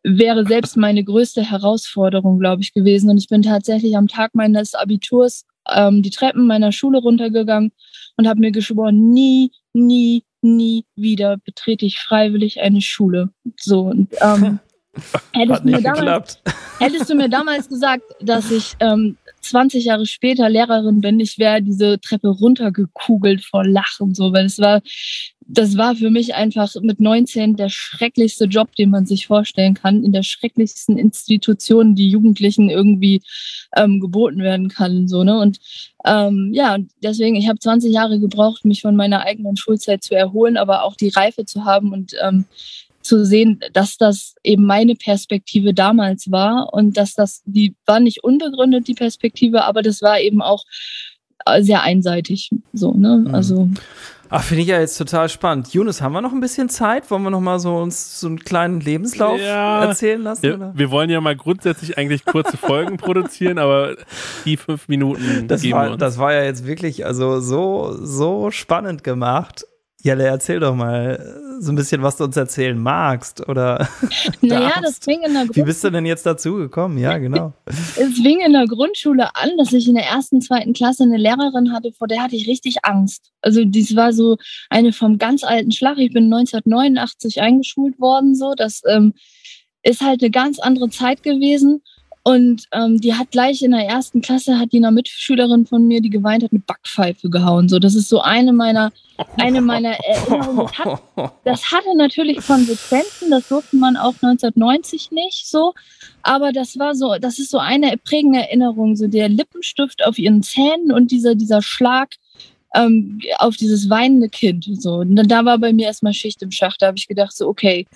[0.03, 3.11] wäre selbst meine größte Herausforderung, glaube ich, gewesen.
[3.11, 7.73] Und ich bin tatsächlich am Tag meines Abiturs ähm, die Treppen meiner Schule runtergegangen
[8.17, 13.31] und habe mir geschworen, nie, nie, nie wieder betrete ich freiwillig eine Schule.
[13.59, 14.59] So und ähm,
[15.33, 16.39] Hättest, du damals,
[16.81, 21.63] hättest, du mir damals gesagt, dass ich ähm, 20 Jahre später Lehrerin bin, ich wäre
[21.63, 24.83] diese Treppe runtergekugelt vor Lachen, so, weil es war,
[25.47, 30.05] das war für mich einfach mit 19 der schrecklichste Job, den man sich vorstellen kann,
[30.05, 33.23] in der schrecklichsten Institution, die Jugendlichen irgendwie
[33.77, 35.59] ähm, geboten werden kann, so, ne, und
[36.05, 40.57] ähm, ja, deswegen, ich habe 20 Jahre gebraucht, mich von meiner eigenen Schulzeit zu erholen,
[40.57, 42.47] aber auch die Reife zu haben und ähm,
[43.11, 48.23] zu sehen, dass das eben meine Perspektive damals war und dass das, die war nicht
[48.23, 50.65] unbegründet, die Perspektive, aber das war eben auch
[51.45, 52.51] äh, sehr einseitig.
[52.73, 53.25] So, ne?
[53.27, 53.35] Mhm.
[53.35, 53.69] Also.
[54.29, 55.75] Ach, finde ich ja jetzt total spannend.
[55.75, 57.11] Jonas, haben wir noch ein bisschen Zeit?
[57.11, 60.47] Wollen wir noch mal so uns so einen kleinen Lebenslauf ja, erzählen lassen?
[60.47, 63.97] Ja, wir wollen ja mal grundsätzlich eigentlich kurze Folgen produzieren, aber
[64.45, 65.99] die fünf Minuten das geben war, wir uns.
[65.99, 69.65] Das war ja jetzt wirklich also so so spannend gemacht.
[70.03, 73.89] Jelle, erzähl doch mal äh, so ein bisschen, was du uns erzählen magst oder.
[74.41, 75.57] Naja, das fing in der Grundschule.
[75.57, 76.97] Wie bist du denn jetzt dazu gekommen?
[76.99, 77.53] Ja, genau.
[77.67, 81.73] es fing in der Grundschule an, dass ich in der ersten, zweiten Klasse eine Lehrerin
[81.73, 83.31] hatte, vor der hatte ich richtig Angst.
[83.43, 84.39] Also, dies war so
[84.71, 85.99] eine vom ganz alten Schlag.
[85.99, 88.55] Ich bin 1989 eingeschult worden, so.
[88.57, 89.13] Das ähm,
[89.83, 91.83] ist halt eine ganz andere Zeit gewesen.
[92.23, 96.03] Und ähm, die hat gleich in der ersten Klasse, hat die eine Mitschülerin von mir,
[96.03, 97.69] die geweint hat, mit Backpfeife gehauen.
[97.71, 98.93] So, das ist so eine meiner,
[99.39, 100.67] eine meiner Erinnerungen.
[100.67, 105.73] Das, hat, das hatte natürlich Konsequenzen, das durfte man auch 1990 nicht so.
[106.23, 110.43] Aber das war so, das ist so eine prägende Erinnerung, so der Lippenstift auf ihren
[110.43, 112.17] Zähnen und dieser, dieser Schlag
[112.75, 114.69] ähm, auf dieses weinende Kind.
[114.79, 114.97] So.
[114.97, 116.83] Und dann, da war bei mir erstmal Schicht im Schacht.
[116.83, 117.87] Da habe ich gedacht, so, okay,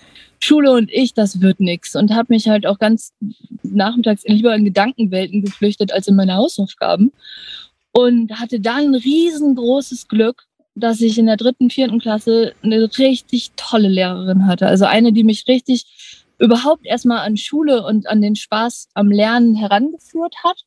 [0.45, 1.97] Schule und ich, das wird nichts.
[1.97, 3.13] Und habe mich halt auch ganz
[3.63, 7.13] nachmittags lieber in Gedankenwelten geflüchtet als in meine Hausaufgaben.
[7.93, 13.89] Und hatte dann riesengroßes Glück, dass ich in der dritten, vierten Klasse eine richtig tolle
[13.89, 14.67] Lehrerin hatte.
[14.67, 15.87] Also eine, die mich richtig
[16.39, 20.65] überhaupt erstmal an Schule und an den Spaß am Lernen herangeführt hat.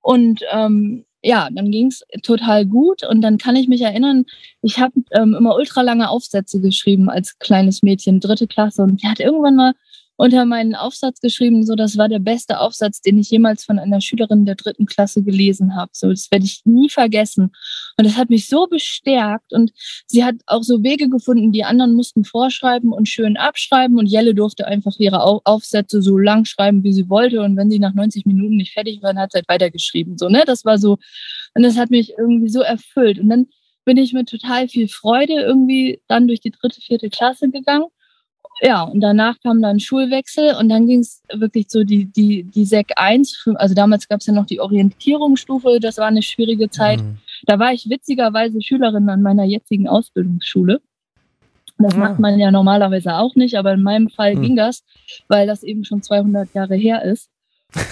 [0.00, 3.02] Und ähm, ja, dann ging es total gut.
[3.04, 4.24] Und dann kann ich mich erinnern,
[4.62, 8.82] ich habe ähm, immer ultra lange Aufsätze geschrieben als kleines Mädchen, dritte Klasse.
[8.82, 9.74] Und die hat irgendwann mal
[10.20, 14.02] unter meinen Aufsatz geschrieben, so das war der beste Aufsatz, den ich jemals von einer
[14.02, 15.92] Schülerin der dritten Klasse gelesen habe.
[15.94, 17.52] So, das werde ich nie vergessen.
[17.96, 19.72] Und das hat mich so bestärkt und
[20.06, 24.34] sie hat auch so Wege gefunden, die anderen mussten vorschreiben und schön abschreiben und Jelle
[24.34, 27.40] durfte einfach ihre Aufsätze so lang schreiben, wie sie wollte.
[27.40, 30.18] Und wenn sie nach 90 Minuten nicht fertig waren, hat sie halt weitergeschrieben.
[30.18, 30.42] So, ne?
[30.44, 30.98] Das war so,
[31.54, 33.18] und das hat mich irgendwie so erfüllt.
[33.18, 33.46] Und dann
[33.86, 37.86] bin ich mit total viel Freude irgendwie dann durch die dritte, vierte Klasse gegangen
[38.60, 42.64] ja, und danach kam dann Schulwechsel und dann ging es wirklich so die, die, die
[42.64, 47.00] SEC 1, also damals gab es ja noch die Orientierungsstufe, das war eine schwierige Zeit.
[47.00, 47.18] Mhm.
[47.46, 50.80] Da war ich witzigerweise Schülerin an meiner jetzigen Ausbildungsschule.
[51.78, 52.00] Das mhm.
[52.00, 54.42] macht man ja normalerweise auch nicht, aber in meinem Fall mhm.
[54.42, 54.82] ging das,
[55.28, 57.30] weil das eben schon 200 Jahre her ist.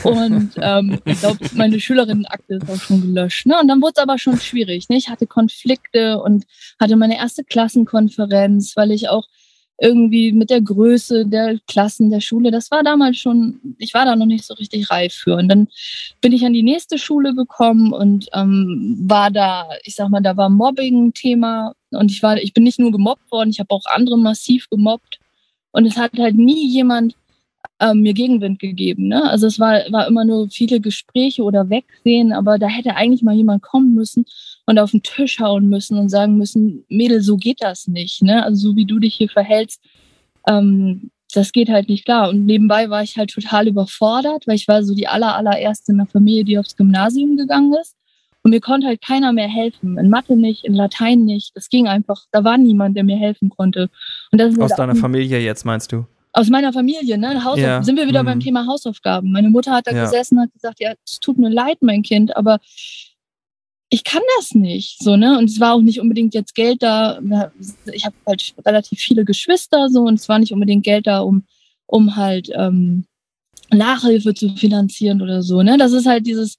[0.03, 3.47] Und ähm, ich glaube, meine Schülerinnenakte ist auch schon gelöscht.
[3.47, 3.59] Ne?
[3.61, 4.89] Und dann wurde es aber schon schwierig.
[4.89, 4.97] Ne?
[4.97, 6.45] Ich hatte Konflikte und
[6.79, 9.27] hatte meine erste Klassenkonferenz, weil ich auch
[9.81, 14.17] irgendwie mit der Größe der Klassen der Schule, das war damals schon, ich war da
[14.17, 15.37] noch nicht so richtig reif für.
[15.37, 15.69] Und dann
[16.21, 20.37] bin ich an die nächste Schule gekommen und ähm, war da, ich sag mal, da
[20.37, 23.71] war Mobbing ein Thema und ich war, ich bin nicht nur gemobbt worden, ich habe
[23.71, 25.21] auch andere massiv gemobbt.
[25.71, 27.15] Und es hat halt nie jemand
[27.81, 29.09] ähm, mir Gegenwind gegeben.
[29.09, 29.31] Ne?
[29.31, 33.35] Also es war, war immer nur viele Gespräche oder Wegsehen, aber da hätte eigentlich mal
[33.35, 34.25] jemand kommen müssen
[34.69, 38.21] und auf den Tisch hauen müssen und sagen müssen, Mädel, so geht das nicht.
[38.21, 38.45] Ne?
[38.45, 39.81] Also so wie du dich hier verhältst,
[40.47, 42.29] ähm, das geht halt nicht klar.
[42.29, 45.99] Und nebenbei war ich halt total überfordert, weil ich war so die aller, allererste in
[45.99, 47.97] der Familie, die aufs Gymnasium gegangen ist.
[48.43, 49.97] Und mir konnte halt keiner mehr helfen.
[49.97, 51.57] In Mathe nicht, in Latein nicht.
[51.57, 52.25] Das ging einfach.
[52.31, 53.89] Da war niemand, der mir helfen konnte.
[54.33, 56.05] Aus halt deiner Familie jetzt, meinst du?
[56.33, 57.43] aus meiner Familie, ne?
[57.43, 57.83] Hausauf ja.
[57.83, 58.27] Sind wir wieder mhm.
[58.27, 59.33] beim Thema Hausaufgaben.
[59.33, 60.05] Meine Mutter hat da ja.
[60.05, 62.61] gesessen und hat gesagt, ja, es tut mir leid, mein Kind, aber
[63.91, 65.39] ich kann das nicht, so, ne?
[65.39, 67.21] Und es war auch nicht unbedingt jetzt Geld da.
[67.93, 71.45] Ich habe halt relativ viele Geschwister, so, und es war nicht unbedingt Geld da, um,
[71.87, 73.07] um halt ähm,
[73.71, 75.79] Nachhilfe zu finanzieren oder so, ne?
[75.79, 76.59] Das ist halt dieses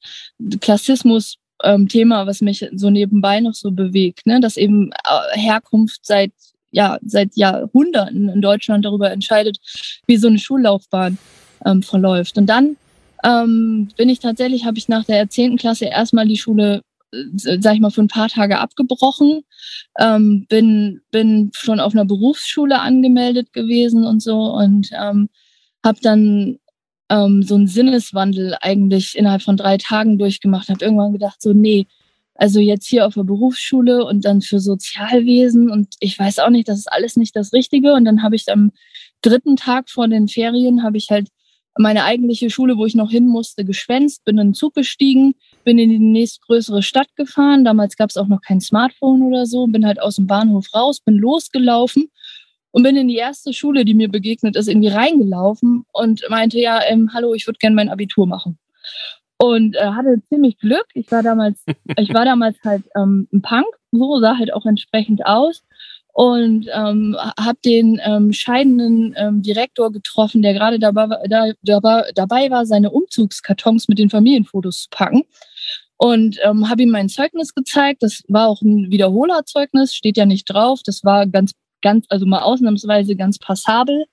[0.59, 4.39] Klassismus ähm, Thema, was mich so nebenbei noch so bewegt, ne?
[4.39, 6.31] dass eben äh, Herkunft seit
[6.71, 9.57] ja seit Jahrhunderten in Deutschland darüber entscheidet,
[10.05, 11.17] wie so eine Schullaufbahn
[11.65, 12.37] ähm, verläuft.
[12.37, 12.77] Und dann
[13.23, 16.81] ähm, bin ich tatsächlich, habe ich nach der zehnten Klasse erstmal die Schule,
[17.35, 19.41] sag ich mal, für ein paar Tage abgebrochen,
[19.99, 25.29] ähm, bin, bin schon auf einer Berufsschule angemeldet gewesen und so und ähm,
[25.83, 26.59] habe dann
[27.09, 31.87] ähm, so einen Sinneswandel eigentlich innerhalb von drei Tagen durchgemacht, habe irgendwann gedacht, so, nee,
[32.35, 36.69] also jetzt hier auf der Berufsschule und dann für Sozialwesen und ich weiß auch nicht,
[36.69, 37.93] das ist alles nicht das Richtige.
[37.93, 38.71] Und dann habe ich am
[39.21, 41.27] dritten Tag vor den Ferien, habe ich halt
[41.79, 45.79] meine eigentliche Schule, wo ich noch hin musste, geschwänzt, bin in den Zug gestiegen, bin
[45.79, 47.63] in die nächstgrößere Stadt gefahren.
[47.63, 50.99] Damals gab es auch noch kein Smartphone oder so, bin halt aus dem Bahnhof raus,
[50.99, 52.11] bin losgelaufen
[52.71, 56.81] und bin in die erste Schule, die mir begegnet ist, irgendwie reingelaufen und meinte, ja,
[56.85, 58.59] ähm, hallo, ich würde gerne mein Abitur machen
[59.37, 60.85] und äh, hatte ziemlich Glück.
[60.93, 61.63] Ich war damals,
[61.97, 65.63] ich war damals halt ähm, ein Punk, so sah halt auch entsprechend aus
[66.13, 72.49] und ähm, habe den ähm, scheidenden ähm, Direktor getroffen, der gerade dabei, da, dabei, dabei
[72.49, 75.23] war, seine Umzugskartons mit den Familienfotos zu packen.
[75.97, 78.03] Und ähm, habe ihm mein Zeugnis gezeigt.
[78.03, 80.79] Das war auch ein Wiederholerzeugnis, steht ja nicht drauf.
[80.85, 81.51] Das war ganz,
[81.81, 84.05] ganz, also mal ausnahmsweise ganz passabel.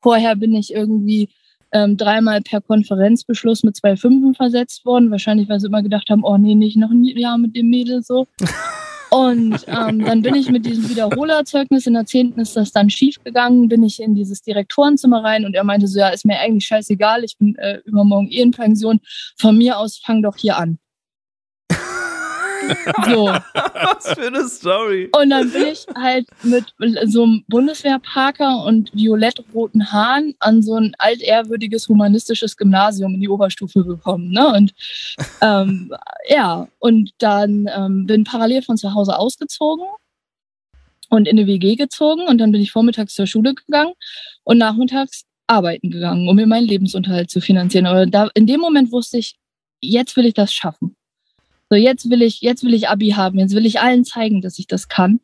[0.00, 1.28] Vorher bin ich irgendwie
[1.72, 5.10] ähm, dreimal per Konferenzbeschluss mit zwei Fünfen versetzt worden.
[5.10, 8.02] Wahrscheinlich, weil sie immer gedacht haben, oh nee, nicht noch ein Jahr mit dem Mädel
[8.02, 8.26] so.
[9.14, 12.32] Und ähm, dann bin ich mit diesem Wiederholerzeugnis, in der 10.
[12.32, 16.00] ist das dann schief gegangen, bin ich in dieses Direktorenzimmer rein und er meinte so,
[16.00, 18.98] ja, ist mir eigentlich scheißegal, ich bin äh, übermorgen eh in Pension,
[19.38, 20.80] von mir aus fang doch hier an.
[23.06, 23.26] So.
[23.26, 25.10] Was für eine Story.
[25.12, 26.72] Und dann bin ich halt mit
[27.06, 33.84] so einem Bundeswehrparker und violett-roten Haaren an so ein altehrwürdiges humanistisches Gymnasium in die Oberstufe
[33.84, 34.30] gekommen.
[34.30, 34.46] Ne?
[34.54, 34.74] Und
[35.40, 35.92] ähm,
[36.28, 39.86] ja, und dann ähm, bin parallel von zu Hause ausgezogen
[41.10, 43.92] und in eine WG gezogen und dann bin ich vormittags zur Schule gegangen
[44.44, 47.86] und nachmittags arbeiten gegangen, um mir meinen Lebensunterhalt zu finanzieren.
[47.86, 49.36] Aber da, in dem Moment wusste ich,
[49.80, 50.96] jetzt will ich das schaffen.
[51.74, 54.60] So, jetzt will ich, jetzt will ich Abi haben, jetzt will ich allen zeigen, dass
[54.60, 55.18] ich das kann.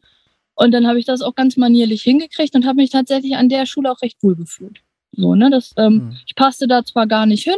[0.57, 3.67] Und dann habe ich das auch ganz manierlich hingekriegt und habe mich tatsächlich an der
[3.67, 4.81] Schule auch recht wohl gefühlt.
[5.13, 6.17] So, ne, das, ähm, mhm.
[6.27, 7.55] ich passte da zwar gar nicht hin,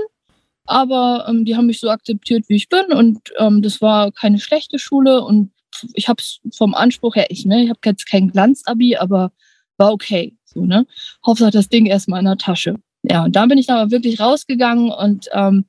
[0.67, 4.39] aber ähm, die haben mich so akzeptiert, wie ich bin und ähm, das war keine
[4.39, 5.53] schlechte Schule und
[5.95, 9.33] ich habe es vom Anspruch her, ich, ne, ich habe jetzt kein Glanzabi, aber
[9.79, 10.37] war okay.
[10.45, 10.87] So, ne?
[11.25, 12.77] Hauptsache das Ding erstmal in der Tasche.
[13.05, 15.65] Ja, und dann bin ich da aber wirklich rausgegangen und ähm,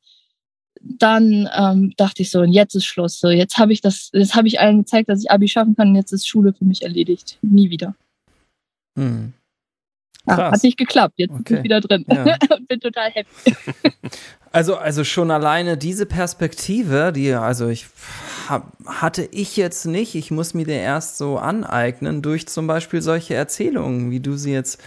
[0.84, 3.20] dann ähm, dachte ich so, und jetzt ist Schluss.
[3.20, 5.90] So, jetzt habe ich das, jetzt habe ich allen gezeigt, dass ich Abi schaffen kann
[5.90, 7.38] und jetzt ist Schule für mich erledigt.
[7.42, 7.96] Nie wieder.
[8.98, 9.34] Hm.
[10.28, 11.16] Ja, hat nicht geklappt.
[11.18, 11.44] Jetzt okay.
[11.44, 12.38] bin ich wieder drin ja.
[12.56, 13.56] und bin total happy.
[14.56, 17.88] Also, also schon alleine diese Perspektive, die, also ich
[18.48, 20.14] hab, hatte ich jetzt nicht.
[20.14, 24.54] Ich muss mir der erst so aneignen durch zum Beispiel solche Erzählungen, wie du sie
[24.54, 24.80] jetzt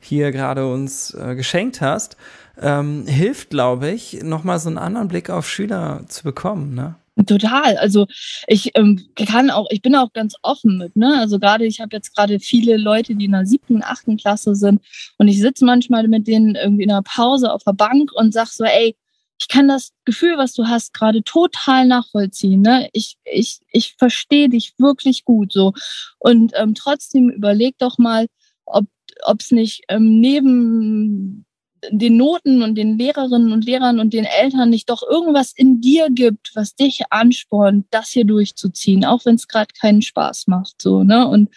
[0.00, 2.16] hier gerade uns äh, geschenkt hast
[2.60, 6.74] ähm, hilft, glaube ich, nochmal so einen anderen Blick auf Schüler zu bekommen.
[6.74, 6.96] Ne?
[7.26, 7.76] Total.
[7.76, 8.06] Also
[8.46, 11.18] ich ähm, kann auch, ich bin auch ganz offen mit, ne?
[11.18, 14.80] Also gerade, ich habe jetzt gerade viele Leute, die in der siebten, achten Klasse sind
[15.18, 18.48] und ich sitze manchmal mit denen irgendwie in der Pause auf der Bank und sag
[18.48, 18.96] so, ey,
[19.38, 22.60] ich kann das Gefühl, was du hast, gerade total nachvollziehen.
[22.60, 22.88] Ne?
[22.92, 25.72] Ich, ich, ich verstehe dich wirklich gut so.
[26.18, 28.26] Und ähm, trotzdem überleg doch mal,
[28.66, 31.46] ob es nicht ähm, neben
[31.90, 36.08] den Noten und den Lehrerinnen und Lehrern und den Eltern nicht doch irgendwas in dir
[36.10, 40.80] gibt, was dich anspornt, das hier durchzuziehen, auch wenn es gerade keinen Spaß macht.
[40.80, 41.26] So, ne?
[41.26, 41.50] Und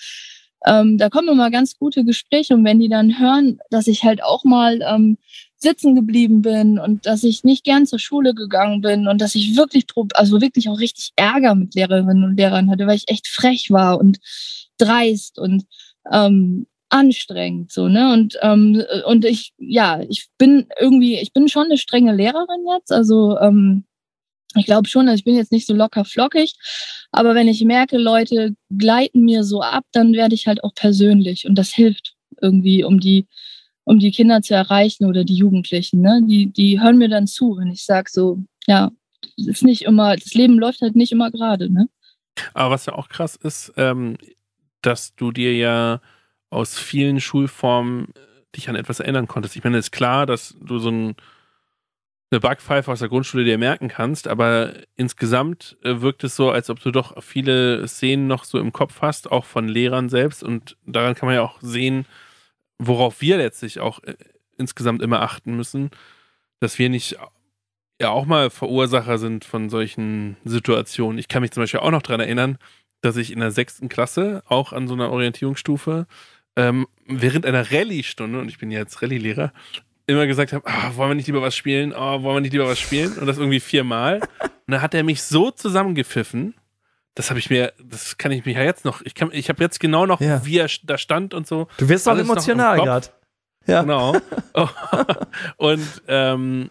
[0.65, 4.23] ähm, da kommen immer ganz gute Gespräche und wenn die dann hören, dass ich halt
[4.23, 5.17] auch mal ähm,
[5.57, 9.57] sitzen geblieben bin und dass ich nicht gern zur Schule gegangen bin und dass ich
[9.57, 13.71] wirklich, also wirklich auch richtig Ärger mit Lehrerinnen und Lehrern hatte, weil ich echt frech
[13.71, 14.19] war und
[14.77, 15.65] dreist und
[16.11, 21.65] ähm, anstrengend so ne und ähm, und ich ja ich bin irgendwie ich bin schon
[21.65, 23.85] eine strenge Lehrerin jetzt also ähm,
[24.55, 26.53] ich glaube schon, also ich bin jetzt nicht so locker flockig,
[27.11, 31.47] aber wenn ich merke, Leute gleiten mir so ab, dann werde ich halt auch persönlich
[31.47, 33.27] und das hilft irgendwie, um die,
[33.83, 36.01] um die Kinder zu erreichen oder die Jugendlichen.
[36.01, 36.21] Ne?
[36.27, 38.91] Die, die hören mir dann zu, wenn ich sage so, ja,
[39.37, 41.71] ist nicht immer, das Leben läuft halt nicht immer gerade.
[41.71, 41.87] Ne?
[42.53, 44.17] Aber was ja auch krass ist, ähm,
[44.81, 46.01] dass du dir ja
[46.53, 48.13] aus vielen Schulformen
[48.55, 49.55] dich an etwas erinnern konntest.
[49.55, 51.15] Ich meine, es ist klar, dass du so ein
[52.33, 56.69] eine Backpfeife aus der Grundschule dir merken kannst, aber insgesamt äh, wirkt es so, als
[56.69, 60.43] ob du doch viele Szenen noch so im Kopf hast, auch von Lehrern selbst.
[60.43, 62.05] Und daran kann man ja auch sehen,
[62.79, 64.15] worauf wir letztlich auch äh,
[64.57, 65.91] insgesamt immer achten müssen,
[66.59, 67.17] dass wir nicht
[68.01, 71.19] ja auch mal Verursacher sind von solchen Situationen.
[71.19, 72.57] Ich kann mich zum Beispiel auch noch daran erinnern,
[73.01, 76.07] dass ich in der sechsten Klasse, auch an so einer Orientierungsstufe,
[76.55, 79.51] ähm, während einer Rallye-Stunde, und ich bin ja jetzt Rallye-Lehrer,
[80.05, 81.93] immer gesagt habe, ah, wollen wir nicht lieber was spielen?
[81.93, 83.13] Oh, wollen wir nicht lieber was spielen?
[83.17, 84.19] Und das irgendwie viermal.
[84.41, 86.55] Und dann hat er mich so zusammengepfiffen.
[87.15, 89.63] Das habe ich mir, das kann ich mir ja jetzt noch, ich kann, ich habe
[89.63, 90.45] jetzt genau noch, ja.
[90.45, 91.67] wie er da stand und so.
[91.77, 93.07] Du wirst doch emotional gerade.
[93.67, 93.81] Ja.
[93.81, 94.17] Genau.
[95.57, 96.69] und ähm,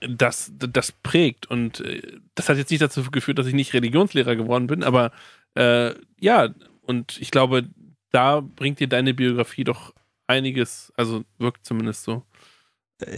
[0.00, 1.50] das, das prägt.
[1.50, 2.02] Und äh,
[2.34, 5.12] das hat jetzt nicht dazu geführt, dass ich nicht Religionslehrer geworden bin, aber
[5.54, 6.48] äh, ja,
[6.82, 7.64] und ich glaube,
[8.12, 9.92] da bringt dir deine Biografie doch
[10.26, 12.22] einiges, also wirkt zumindest so.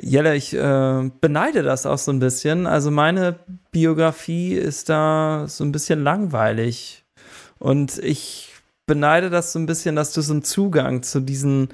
[0.01, 2.67] Jelle, ich äh, beneide das auch so ein bisschen.
[2.67, 3.39] Also meine
[3.71, 7.05] Biografie ist da so ein bisschen langweilig.
[7.59, 8.53] Und ich
[8.87, 11.69] beneide das so ein bisschen, dass du so einen Zugang zu diesen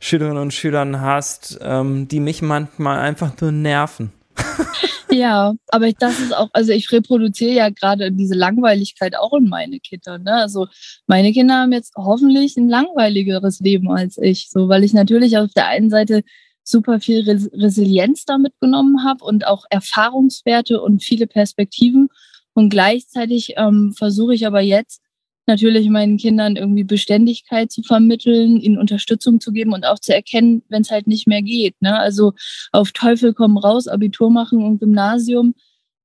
[0.00, 4.12] Schülerinnen und Schülern hast, ähm, die mich manchmal einfach nur nerven.
[5.10, 9.80] ja, aber das ist auch, also ich reproduziere ja gerade diese Langweiligkeit auch in meine
[9.80, 10.18] Kinder.
[10.18, 10.32] Ne?
[10.32, 10.66] Also
[11.06, 15.52] meine Kinder haben jetzt hoffentlich ein langweiligeres Leben als ich, so weil ich natürlich auf
[15.54, 16.22] der einen Seite
[16.62, 22.08] super viel Res Resilienz damit genommen habe und auch Erfahrungswerte und viele Perspektiven.
[22.52, 25.00] Und gleichzeitig ähm, versuche ich aber jetzt
[25.48, 30.62] natürlich meinen Kindern irgendwie Beständigkeit zu vermitteln, ihnen Unterstützung zu geben und auch zu erkennen,
[30.68, 31.74] wenn es halt nicht mehr geht.
[31.80, 31.98] Ne?
[31.98, 32.34] Also
[32.70, 35.54] auf Teufel komm raus, Abitur machen und Gymnasium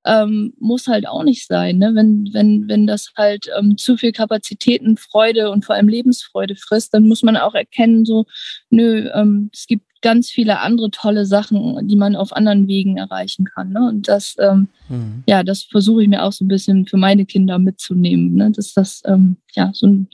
[0.05, 1.77] ähm, muss halt auch nicht sein.
[1.77, 1.93] Ne?
[1.95, 6.93] Wenn, wenn, wenn das halt ähm, zu viel Kapazitäten, Freude und vor allem Lebensfreude frisst,
[6.93, 8.25] dann muss man auch erkennen, so,
[8.69, 13.45] nö, ähm, es gibt ganz viele andere tolle Sachen, die man auf anderen Wegen erreichen
[13.45, 13.71] kann.
[13.71, 13.87] Ne?
[13.89, 15.23] Und das, ähm, mhm.
[15.25, 18.35] ja, das versuche ich mir auch so ein bisschen für meine Kinder mitzunehmen.
[18.35, 18.51] Ne?
[18.51, 20.07] Dass das, ähm, ja, so ein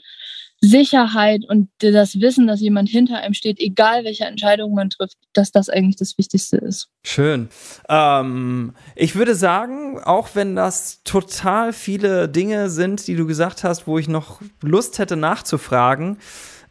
[0.62, 5.52] Sicherheit und das Wissen, dass jemand hinter einem steht, egal welche Entscheidung man trifft, dass
[5.52, 6.90] das eigentlich das Wichtigste ist.
[7.04, 7.48] Schön.
[7.88, 13.88] Ähm, ich würde sagen, auch wenn das total viele Dinge sind, die du gesagt hast,
[13.88, 16.18] wo ich noch Lust hätte nachzufragen,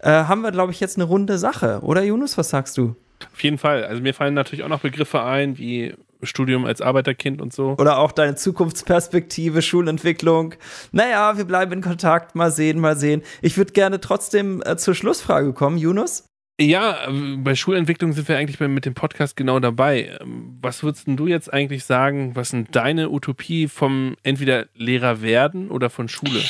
[0.00, 1.80] äh, haben wir, glaube ich, jetzt eine runde Sache.
[1.82, 2.94] Oder Yunus, was sagst du?
[3.32, 3.84] Auf jeden Fall.
[3.84, 7.76] Also mir fallen natürlich auch noch Begriffe ein, wie Studium als Arbeiterkind und so.
[7.78, 10.54] Oder auch deine Zukunftsperspektive, Schulentwicklung.
[10.92, 12.34] Naja, wir bleiben in Kontakt.
[12.34, 13.22] Mal sehen, mal sehen.
[13.42, 15.78] Ich würde gerne trotzdem äh, zur Schlussfrage kommen.
[15.78, 16.24] Yunus?
[16.60, 20.18] Ja, bei Schulentwicklung sind wir eigentlich mit dem Podcast genau dabei.
[20.20, 25.70] Ähm, was würdest du jetzt eigentlich sagen, was sind deine Utopie vom entweder Lehrer werden
[25.70, 26.42] oder von Schule?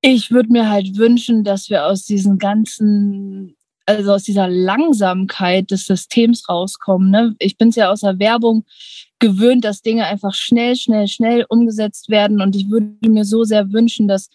[0.00, 3.54] Ich würde mir halt wünschen, dass wir aus diesen ganzen
[3.86, 7.10] also aus dieser Langsamkeit des Systems rauskommen.
[7.10, 7.34] Ne?
[7.38, 8.64] Ich bin es ja aus der Werbung
[9.18, 12.40] gewöhnt, dass Dinge einfach schnell, schnell, schnell umgesetzt werden.
[12.40, 14.28] Und ich würde mir so sehr wünschen, dass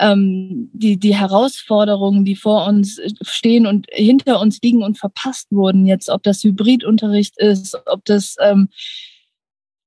[0.00, 5.86] ähm, die, die Herausforderungen, die vor uns stehen und hinter uns liegen und verpasst wurden,
[5.86, 8.68] jetzt, ob das Hybridunterricht ist, ob das ähm,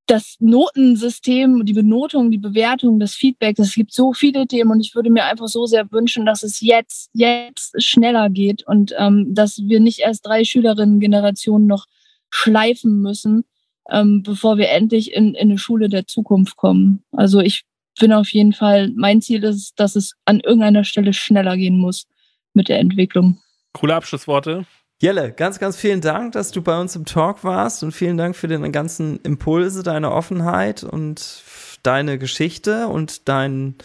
[0.07, 4.95] das Notensystem, die Benotung, die Bewertung, das Feedback, es gibt so viele Themen und ich
[4.95, 9.59] würde mir einfach so sehr wünschen, dass es jetzt, jetzt schneller geht und ähm, dass
[9.59, 11.85] wir nicht erst drei Schülerinnen-Generationen noch
[12.29, 13.43] schleifen müssen,
[13.91, 17.03] ähm, bevor wir endlich in, in eine Schule der Zukunft kommen.
[17.11, 17.63] Also ich
[17.99, 22.07] bin auf jeden Fall, mein Ziel ist, dass es an irgendeiner Stelle schneller gehen muss
[22.53, 23.39] mit der Entwicklung.
[23.73, 24.65] Coole Abschlussworte.
[24.99, 28.35] Jelle, ganz, ganz vielen Dank, dass du bei uns im Talk warst und vielen Dank
[28.35, 31.43] für deine ganzen Impulse, deine Offenheit und
[31.83, 33.75] deine Geschichte und deinen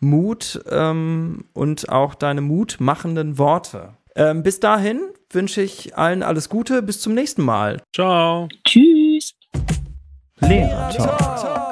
[0.00, 3.90] Mut ähm, und auch deine mutmachenden Worte.
[4.16, 5.00] Ähm, bis dahin
[5.30, 6.82] wünsche ich allen alles Gute.
[6.82, 7.82] Bis zum nächsten Mal.
[7.94, 8.48] Ciao.
[8.64, 9.34] Tschüss.
[10.40, 11.71] Lehrer Talk.